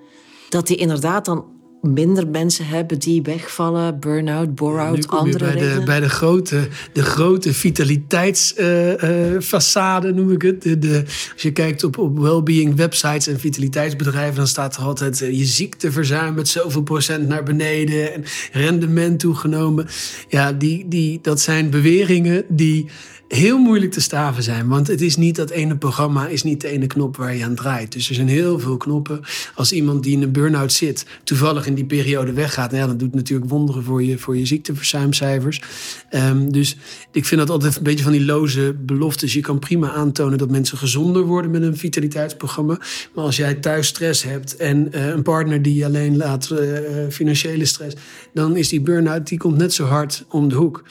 dat 0.50 0.68
die 0.68 0.78
inderdaad 0.78 1.26
dan 1.26 1.46
minder 1.82 2.28
mensen 2.28 2.68
hebben 2.68 3.00
die 3.00 3.22
wegvallen, 3.22 4.00
burn-out, 4.00 4.56
bore-out, 4.56 5.08
ja, 5.10 5.18
andere 5.18 5.54
bij 5.54 5.56
de, 5.56 5.82
bij 5.86 6.00
de 6.00 6.10
grote, 6.10 6.68
de 6.94 7.04
grote 7.04 7.54
vitaliteitsfaçade 7.54 10.04
uh, 10.04 10.10
uh, 10.10 10.16
noem 10.16 10.32
ik 10.32 10.42
het. 10.42 10.62
De, 10.62 10.80
de, 10.80 11.04
als 11.34 11.42
je 11.42 11.52
kijkt 11.52 11.84
op, 11.84 11.98
op 11.98 12.20
well-being 12.20 12.76
websites 12.76 13.28
en 13.28 13.40
vitaliteitsbedrijven, 13.40 14.36
dan 14.36 14.48
staat 14.48 14.76
er 14.76 14.84
altijd 14.84 15.22
uh, 15.22 15.38
je 15.38 15.46
ziekteverzuim 15.46 16.34
met 16.34 16.48
zoveel 16.48 16.84
procent 16.84 17.28
naar 17.28 17.44
beneden 17.44 18.14
en 18.14 18.24
rendement 18.52 19.20
toegenomen. 19.20 19.88
Ja, 20.30 20.54
die, 20.54 20.88
die, 20.88 21.20
dat 21.22 21.42
zijn 21.42 21.70
beweringen 21.70 22.44
die 22.48 22.88
heel 23.30 23.58
moeilijk 23.58 23.92
te 23.92 24.02
staven 24.02 24.44
zijn. 24.44 24.68
Want 24.68 24.88
het 24.88 25.02
is 25.02 25.16
niet 25.16 25.36
dat 25.36 25.50
ene 25.50 25.78
programma, 25.78 26.28
is 26.28 26.44
niet 26.44 26.62
de 26.62 26.68
ene 26.68 26.88
knop 26.88 27.18
waar 27.18 27.36
je 27.36 27.44
aan 27.44 27.56
draait. 27.56 27.92
Dus 27.92 28.10
er 28.10 28.16
zijn 28.16 28.28
heel 28.28 28.60
veel 28.60 28.78
knoppen. 28.78 29.22
Als 29.56 29.72
iemand 29.72 30.04
die 30.04 30.14
in 30.14 30.22
een 30.22 30.32
burn-out 30.32 30.74
zit, 30.74 31.06
toevallig 31.24 31.66
die 31.74 31.86
periode 31.86 32.34
weggaat, 32.34 32.72
nou 32.72 32.82
ja, 32.82 32.88
dan 32.88 32.98
doet 32.98 33.16
natuurlijk 33.16 33.50
wonderen 33.50 33.84
voor 33.84 34.04
je, 34.04 34.18
voor 34.18 34.38
je 34.38 34.46
ziekteverzuimcijfers. 34.46 35.62
Um, 36.12 36.52
dus 36.52 36.78
ik 37.12 37.26
vind 37.26 37.42
dat 37.42 37.50
altijd 37.50 37.76
een 37.76 37.84
beetje 37.84 38.04
van 38.04 38.12
die 38.12 38.26
loze 38.26 38.76
beloftes. 38.80 39.34
Je 39.34 39.42
kan 39.42 39.60
prima 39.60 39.92
aantonen 39.92 40.38
dat 40.38 40.50
mensen 40.50 40.78
gezonder 40.78 41.24
worden 41.24 41.52
met 41.52 41.62
een 41.62 41.78
vitaliteitsprogramma. 41.78 42.80
Maar 43.16 43.24
als 43.24 43.36
jij 43.36 43.54
thuis 43.54 43.88
stress 43.88 44.24
hebt 44.24 44.56
en 44.56 44.88
uh, 44.92 45.08
een 45.08 45.24
partner 45.24 45.62
die 45.62 45.76
je 45.76 45.86
alleen 45.86 46.18
laat, 46.18 46.50
uh, 46.52 46.60
financiële 47.10 47.66
stress, 47.66 47.96
dan 48.34 48.58
is 48.58 48.70
die 48.70 48.82
burn-out, 48.82 49.28
die 49.28 49.38
komt 49.38 49.58
net 49.58 49.74
zo 49.74 49.86
hard 49.86 50.26
om 50.30 50.50
de 50.50 50.56
hoek. 50.56 50.84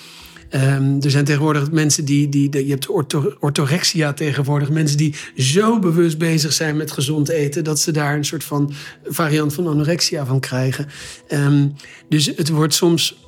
Ehm, 0.48 1.00
er 1.00 1.10
zijn 1.10 1.24
tegenwoordig 1.24 1.70
mensen 1.70 2.04
die, 2.04 2.28
die, 2.28 2.66
je 2.66 2.70
hebt 2.70 2.88
orthorexia 3.40 4.12
tegenwoordig, 4.12 4.70
mensen 4.70 4.96
die 4.96 5.14
zo 5.36 5.78
bewust 5.78 6.18
bezig 6.18 6.52
zijn 6.52 6.76
met 6.76 6.90
gezond 6.90 7.28
eten 7.28 7.64
dat 7.64 7.80
ze 7.80 7.92
daar 7.92 8.14
een 8.14 8.24
soort 8.24 8.44
van 8.44 8.72
variant 9.04 9.54
van 9.54 9.66
anorexia 9.66 10.26
van 10.26 10.40
krijgen. 10.40 10.86
Um, 11.32 11.74
dus 12.08 12.26
het 12.26 12.48
wordt 12.48 12.74
soms 12.74 13.27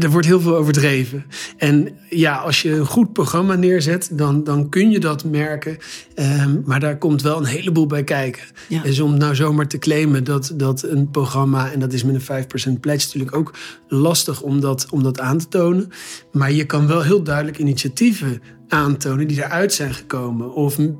er 0.00 0.10
wordt 0.10 0.26
heel 0.26 0.40
veel 0.40 0.56
overdreven. 0.56 1.24
En 1.56 1.88
ja, 2.08 2.36
als 2.36 2.62
je 2.62 2.72
een 2.72 2.86
goed 2.86 3.12
programma 3.12 3.54
neerzet, 3.54 4.08
dan, 4.12 4.44
dan 4.44 4.68
kun 4.68 4.90
je 4.90 5.00
dat 5.00 5.24
merken. 5.24 5.78
Um, 6.14 6.62
maar 6.64 6.80
daar 6.80 6.98
komt 6.98 7.22
wel 7.22 7.38
een 7.38 7.44
heleboel 7.44 7.86
bij 7.86 8.04
kijken. 8.04 8.42
Ja. 8.68 8.82
Dus 8.82 9.00
om 9.00 9.16
nou 9.16 9.34
zomaar 9.34 9.68
te 9.68 9.78
claimen 9.78 10.24
dat, 10.24 10.52
dat 10.54 10.82
een 10.82 11.10
programma, 11.10 11.72
en 11.72 11.80
dat 11.80 11.92
is 11.92 12.04
met 12.04 12.28
een 12.28 12.44
5% 12.76 12.80
pledge 12.80 13.06
natuurlijk 13.06 13.36
ook 13.36 13.54
lastig 13.88 14.42
om 14.42 14.60
dat, 14.60 14.86
om 14.90 15.02
dat 15.02 15.20
aan 15.20 15.38
te 15.38 15.48
tonen. 15.48 15.90
Maar 16.32 16.52
je 16.52 16.64
kan 16.64 16.86
wel 16.86 17.02
heel 17.02 17.22
duidelijk 17.22 17.58
initiatieven 17.58 18.42
aantonen 18.68 19.26
die 19.26 19.44
eruit 19.44 19.72
zijn 19.72 19.94
gekomen. 19.94 20.52
Of 20.52 20.78
uh, 20.78 20.92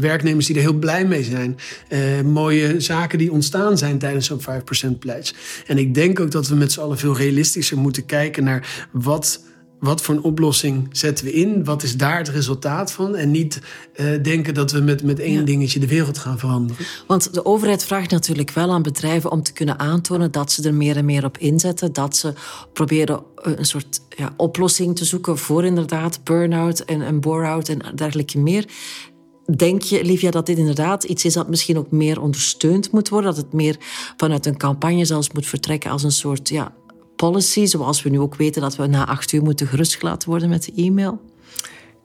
werknemers 0.00 0.46
die 0.46 0.56
er 0.56 0.62
heel 0.62 0.72
blij 0.72 1.06
mee 1.06 1.24
zijn. 1.24 1.56
Uh, 1.88 2.20
mooie 2.20 2.80
zaken 2.80 3.18
die 3.18 3.32
ontstaan 3.32 3.78
zijn 3.78 3.98
tijdens 3.98 4.26
zo'n 4.26 4.40
5% 4.94 4.98
pledge. 4.98 5.34
En 5.66 5.78
ik 5.78 5.94
denk 5.94 6.20
ook 6.20 6.30
dat 6.30 6.48
we 6.48 6.54
met 6.54 6.72
z'n 6.72 6.80
allen 6.80 6.98
veel 6.98 7.16
realistischer 7.16 7.78
moeten 7.78 8.06
kijken 8.06 8.44
naar 8.44 8.86
wat 8.92 9.44
wat 9.80 10.02
voor 10.02 10.14
een 10.14 10.22
oplossing 10.22 10.88
zetten 10.92 11.24
we 11.24 11.32
in? 11.32 11.64
Wat 11.64 11.82
is 11.82 11.96
daar 11.96 12.18
het 12.18 12.28
resultaat 12.28 12.92
van? 12.92 13.16
En 13.16 13.30
niet 13.30 13.60
uh, 13.96 14.22
denken 14.22 14.54
dat 14.54 14.72
we 14.72 14.80
met, 14.80 15.02
met 15.02 15.20
één 15.20 15.44
dingetje 15.44 15.80
de 15.80 15.86
wereld 15.86 16.18
gaan 16.18 16.38
veranderen. 16.38 16.86
Want 17.06 17.34
de 17.34 17.44
overheid 17.44 17.84
vraagt 17.84 18.10
natuurlijk 18.10 18.50
wel 18.50 18.70
aan 18.70 18.82
bedrijven 18.82 19.30
om 19.30 19.42
te 19.42 19.52
kunnen 19.52 19.78
aantonen 19.78 20.32
dat 20.32 20.52
ze 20.52 20.62
er 20.62 20.74
meer 20.74 20.96
en 20.96 21.04
meer 21.04 21.24
op 21.24 21.38
inzetten. 21.38 21.92
Dat 21.92 22.16
ze 22.16 22.32
proberen 22.72 23.22
eh, 23.36 23.52
een 23.56 23.64
soort 23.64 24.00
ja, 24.16 24.32
oplossing 24.36 24.96
te 24.96 25.04
zoeken 25.04 25.38
voor 25.38 25.64
inderdaad 25.64 26.24
burn-out 26.24 26.80
en, 26.80 27.02
en 27.02 27.20
bore-out 27.20 27.68
en 27.68 27.94
dergelijke 27.94 28.38
meer. 28.38 28.64
Denk 29.56 29.82
je, 29.82 30.04
Livia, 30.04 30.30
dat 30.30 30.46
dit 30.46 30.58
inderdaad 30.58 31.04
iets 31.04 31.24
is 31.24 31.32
dat 31.32 31.48
misschien 31.48 31.78
ook 31.78 31.90
meer 31.90 32.20
ondersteund 32.20 32.92
moet 32.92 33.08
worden? 33.08 33.34
Dat 33.34 33.44
het 33.44 33.52
meer 33.52 33.76
vanuit 34.16 34.46
een 34.46 34.56
campagne 34.56 35.04
zelfs 35.04 35.32
moet 35.32 35.46
vertrekken 35.46 35.90
als 35.90 36.02
een 36.02 36.12
soort 36.12 36.48
ja, 36.48 36.74
policy, 37.16 37.66
zoals 37.66 38.02
we 38.02 38.10
nu 38.10 38.20
ook 38.20 38.36
weten 38.36 38.62
dat 38.62 38.76
we 38.76 38.86
na 38.86 39.06
acht 39.06 39.32
uur 39.32 39.42
moeten 39.42 39.66
gerustgelaten 39.66 40.28
worden 40.28 40.48
met 40.48 40.64
de 40.64 40.72
e-mail? 40.76 41.20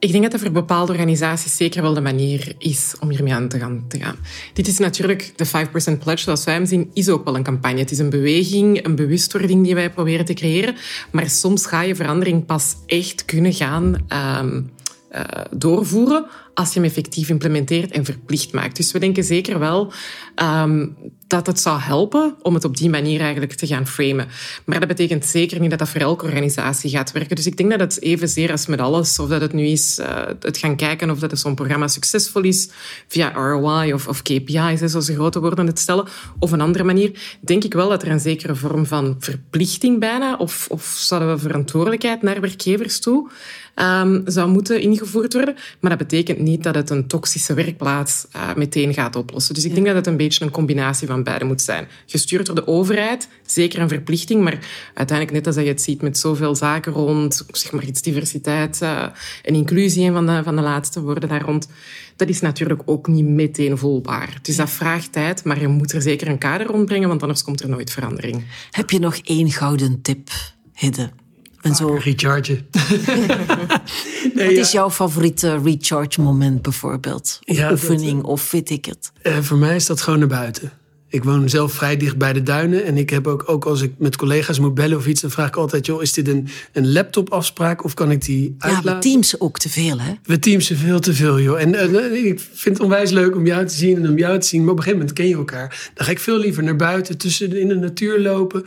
Ik 0.02 0.10
denk 0.10 0.22
dat 0.22 0.32
dat 0.32 0.40
voor 0.40 0.50
bepaalde 0.50 0.92
organisaties 0.92 1.56
zeker 1.56 1.82
wel 1.82 1.94
de 1.94 2.00
manier 2.00 2.54
is 2.58 2.94
om 3.00 3.10
hiermee 3.10 3.34
aan 3.34 3.48
te 3.48 3.58
gaan. 3.58 4.16
Dit 4.52 4.68
is 4.68 4.78
natuurlijk 4.78 5.32
de 5.36 5.46
5% 5.46 5.50
Pledge, 5.98 6.22
zoals 6.22 6.44
wij 6.44 6.54
hem 6.54 6.66
zien, 6.66 6.90
is 6.92 7.08
ook 7.08 7.24
wel 7.24 7.36
een 7.36 7.42
campagne. 7.42 7.78
Het 7.78 7.90
is 7.90 7.98
een 7.98 8.10
beweging, 8.10 8.84
een 8.84 8.94
bewustwording 8.94 9.64
die 9.64 9.74
wij 9.74 9.90
proberen 9.90 10.24
te 10.24 10.34
creëren. 10.34 10.76
Maar 11.10 11.30
soms 11.30 11.66
ga 11.66 11.82
je 11.82 11.94
verandering 11.94 12.46
pas 12.46 12.76
echt 12.86 13.24
kunnen 13.24 13.52
gaan 13.52 14.06
um, 14.38 14.70
uh, 15.12 15.20
doorvoeren 15.50 16.26
als 16.54 16.72
je 16.72 16.80
hem 16.80 16.88
effectief 16.88 17.28
implementeert 17.28 17.90
en 17.90 18.04
verplicht 18.04 18.52
maakt. 18.52 18.76
Dus 18.76 18.92
we 18.92 18.98
denken 18.98 19.24
zeker 19.24 19.58
wel 19.58 19.92
um, 20.36 20.96
dat 21.26 21.46
het 21.46 21.60
zou 21.60 21.80
helpen 21.80 22.34
om 22.42 22.54
het 22.54 22.64
op 22.64 22.76
die 22.76 22.90
manier 22.90 23.20
eigenlijk 23.20 23.52
te 23.52 23.66
gaan 23.66 23.86
framen. 23.86 24.28
Maar 24.64 24.78
dat 24.78 24.88
betekent 24.88 25.24
zeker 25.24 25.60
niet 25.60 25.70
dat 25.70 25.78
dat 25.78 25.88
voor 25.88 26.00
elke 26.00 26.24
organisatie 26.24 26.90
gaat 26.90 27.12
werken. 27.12 27.36
Dus 27.36 27.46
ik 27.46 27.56
denk 27.56 27.70
dat 27.70 27.80
het 27.80 28.02
evenzeer 28.02 28.50
als 28.50 28.66
met 28.66 28.80
alles, 28.80 29.18
of 29.18 29.28
dat 29.28 29.40
het 29.40 29.52
nu 29.52 29.66
is 29.66 29.98
uh, 29.98 30.22
het 30.40 30.58
gaan 30.58 30.76
kijken 30.76 31.10
of 31.10 31.18
dat 31.18 31.38
zo'n 31.38 31.54
programma 31.54 31.88
succesvol 31.88 32.42
is 32.42 32.68
via 33.08 33.32
ROI 33.32 33.92
of, 33.92 34.08
of 34.08 34.22
KPI's, 34.22 34.80
zoals 34.80 35.06
de 35.06 35.14
grote 35.14 35.40
woorden 35.40 35.66
het 35.66 35.78
stellen, 35.78 36.06
of 36.38 36.52
een 36.52 36.60
andere 36.60 36.84
manier, 36.84 37.38
denk 37.40 37.64
ik 37.64 37.74
wel 37.74 37.88
dat 37.88 38.02
er 38.02 38.10
een 38.10 38.20
zekere 38.20 38.54
vorm 38.54 38.86
van 38.86 39.16
verplichting 39.18 40.00
bijna, 40.00 40.36
of, 40.36 40.66
of 40.70 40.84
zouden 40.84 41.34
we 41.34 41.38
verantwoordelijkheid 41.38 42.22
naar 42.22 42.40
werkgevers 42.40 43.00
toe, 43.00 43.30
um, 43.76 44.22
zou 44.24 44.50
moeten 44.50 44.80
ingevoerd 44.80 45.32
worden. 45.32 45.54
Maar 45.80 45.90
dat 45.90 46.08
betekent 46.08 46.38
niet 46.42 46.62
dat 46.62 46.74
het 46.74 46.90
een 46.90 47.06
toxische 47.06 47.54
werkplaats 47.54 48.26
uh, 48.36 48.54
meteen 48.54 48.94
gaat 48.94 49.16
oplossen. 49.16 49.54
Dus 49.54 49.64
ik 49.64 49.74
denk 49.74 49.86
dat 49.86 49.94
het 49.94 50.06
een 50.06 50.16
beetje 50.16 50.44
een 50.44 50.50
combinatie 50.50 51.06
van 51.06 51.22
beide 51.22 51.44
moet 51.44 51.62
zijn. 51.62 51.88
Gestuurd 52.06 52.46
door 52.46 52.54
de 52.54 52.66
overheid, 52.66 53.28
zeker 53.46 53.80
een 53.80 53.88
verplichting, 53.88 54.42
maar 54.42 54.58
uiteindelijk, 54.94 55.36
net 55.36 55.46
als 55.46 55.64
je 55.64 55.70
het 55.70 55.82
ziet 55.82 56.02
met 56.02 56.18
zoveel 56.18 56.54
zaken 56.54 56.92
rond, 56.92 57.44
zeg 57.50 57.72
maar 57.72 57.84
iets 57.84 58.02
diversiteit 58.02 58.80
uh, 58.82 59.02
en 59.42 59.54
inclusie, 59.54 60.06
een 60.06 60.12
van 60.12 60.26
de, 60.26 60.42
van 60.42 60.56
de 60.56 60.62
laatste 60.62 61.00
woorden 61.00 61.28
daar 61.28 61.42
rond, 61.42 61.68
dat 62.16 62.28
is 62.28 62.40
natuurlijk 62.40 62.82
ook 62.84 63.06
niet 63.06 63.26
meteen 63.26 63.78
volbaar. 63.78 64.38
Dus 64.42 64.56
dat 64.56 64.70
vraagt 64.70 65.12
tijd, 65.12 65.44
maar 65.44 65.60
je 65.60 65.68
moet 65.68 65.92
er 65.92 66.02
zeker 66.02 66.28
een 66.28 66.38
kader 66.38 66.66
rondbrengen, 66.66 67.08
want 67.08 67.22
anders 67.22 67.42
komt 67.42 67.62
er 67.62 67.68
nooit 67.68 67.90
verandering. 67.90 68.44
Heb 68.70 68.90
je 68.90 68.98
nog 68.98 69.16
één 69.16 69.50
gouden 69.50 70.02
tip, 70.02 70.28
Hidde? 70.74 71.21
En 71.62 71.74
zo... 71.74 71.94
Rechargen. 71.94 72.66
nee, 74.34 74.46
Wat 74.46 74.56
is 74.56 74.72
jouw 74.72 74.90
favoriete 74.90 75.58
recharge 75.58 76.20
moment 76.20 76.62
bijvoorbeeld? 76.62 77.40
Of 77.44 77.56
ja, 77.56 77.70
oefening, 77.70 78.22
of 78.22 78.50
weet 78.50 78.70
ik 78.70 78.84
het? 78.84 79.12
Uh, 79.22 79.38
voor 79.38 79.56
mij 79.56 79.76
is 79.76 79.86
dat 79.86 80.00
gewoon 80.00 80.18
naar 80.18 80.28
buiten. 80.28 80.72
Ik 81.12 81.24
woon 81.24 81.48
zelf 81.48 81.72
vrij 81.72 81.96
dicht 81.96 82.16
bij 82.16 82.32
de 82.32 82.42
duinen. 82.42 82.84
En 82.84 82.96
ik 82.96 83.10
heb 83.10 83.26
ook, 83.26 83.44
ook 83.46 83.64
als 83.64 83.80
ik 83.80 83.92
met 83.98 84.16
collega's 84.16 84.58
moet 84.58 84.74
bellen 84.74 84.98
of 84.98 85.06
iets, 85.06 85.20
dan 85.20 85.30
vraag 85.30 85.48
ik 85.48 85.56
altijd: 85.56 85.86
joh, 85.86 86.02
is 86.02 86.12
dit 86.12 86.28
een, 86.28 86.48
een 86.72 86.92
laptopafspraak 86.92 87.84
of 87.84 87.94
kan 87.94 88.10
ik 88.10 88.24
die 88.24 88.54
uitlaten? 88.58 88.90
Ja, 88.90 88.96
we 88.96 89.00
teamsen 89.00 89.40
ook 89.40 89.58
te 89.58 89.68
veel, 89.68 90.00
hè? 90.00 90.12
We 90.22 90.38
teamsen 90.38 90.76
veel 90.76 91.00
te 91.00 91.14
veel, 91.14 91.40
joh. 91.40 91.60
En 91.60 91.68
uh, 91.68 92.24
ik 92.24 92.40
vind 92.52 92.76
het 92.76 92.80
onwijs 92.80 93.10
leuk 93.10 93.36
om 93.36 93.46
jou 93.46 93.66
te 93.66 93.74
zien 93.74 93.96
en 93.96 94.08
om 94.08 94.18
jou 94.18 94.38
te 94.38 94.46
zien. 94.46 94.60
Maar 94.60 94.70
op 94.70 94.76
een 94.76 94.82
gegeven 94.82 95.06
moment 95.06 95.18
ken 95.18 95.28
je 95.28 95.34
elkaar. 95.34 95.90
Dan 95.94 96.04
ga 96.06 96.10
ik 96.10 96.18
veel 96.18 96.38
liever 96.38 96.62
naar 96.62 96.76
buiten, 96.76 97.18
tussen 97.18 97.56
in 97.56 97.68
de 97.68 97.74
natuur 97.74 98.20
lopen. 98.20 98.64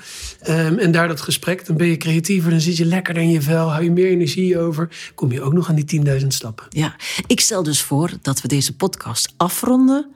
Um, 0.50 0.78
en 0.78 0.92
daar 0.92 1.08
dat 1.08 1.22
gesprek, 1.22 1.66
dan 1.66 1.78
ben 1.78 1.88
je 1.88 1.98
creatiever. 1.98 2.50
Dan 2.50 2.62
zit 2.62 2.78
je 2.78 2.86
lekkerder 2.86 3.24
in 3.24 3.32
je 3.32 3.42
vel, 3.42 3.72
hou 3.72 3.84
je 3.84 3.92
meer 3.92 4.08
energie 4.08 4.60
over. 4.60 4.90
Kom 5.16 5.32
je 5.32 5.42
ook 5.42 5.54
nog 5.54 5.70
aan 5.70 5.76
die 5.76 6.06
10.000 6.22 6.28
stappen. 6.28 6.66
Ja, 6.70 6.96
ik 7.28 7.40
stel 7.40 7.64
dus 7.64 7.82
voor 7.82 8.12
dat 8.22 8.42
we 8.42 8.48
deze 8.48 8.76
podcast 8.76 9.34
afronden 9.38 10.08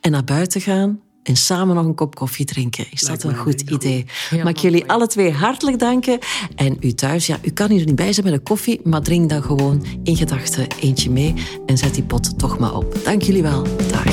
en 0.00 0.10
naar 0.10 0.24
buiten 0.24 0.60
gaan 0.60 1.00
en 1.26 1.36
samen 1.36 1.74
nog 1.74 1.84
een 1.84 1.94
kop 1.94 2.14
koffie 2.14 2.44
drinken. 2.44 2.86
Is 2.90 3.00
dat 3.00 3.22
een 3.22 3.36
goed 3.36 3.60
idee? 3.60 4.04
Mag 4.30 4.48
ik 4.48 4.56
jullie 4.56 4.86
alle 4.86 5.06
twee 5.06 5.32
hartelijk 5.32 5.78
danken. 5.78 6.18
En 6.54 6.76
u 6.80 6.92
thuis, 6.92 7.26
ja, 7.26 7.38
u 7.42 7.50
kan 7.50 7.70
hier 7.70 7.84
niet 7.84 7.94
bij 7.94 8.12
zijn 8.12 8.26
met 8.26 8.34
een 8.34 8.42
koffie, 8.42 8.80
maar 8.84 9.02
drink 9.02 9.30
dan 9.30 9.42
gewoon 9.42 9.86
in 10.02 10.16
gedachten 10.16 10.66
eentje 10.80 11.10
mee 11.10 11.34
en 11.66 11.78
zet 11.78 11.94
die 11.94 12.02
pot 12.02 12.38
toch 12.38 12.58
maar 12.58 12.74
op. 12.74 12.98
Dank 13.04 13.22
jullie 13.22 13.42
wel. 13.42 13.66
Dag. 13.90 14.04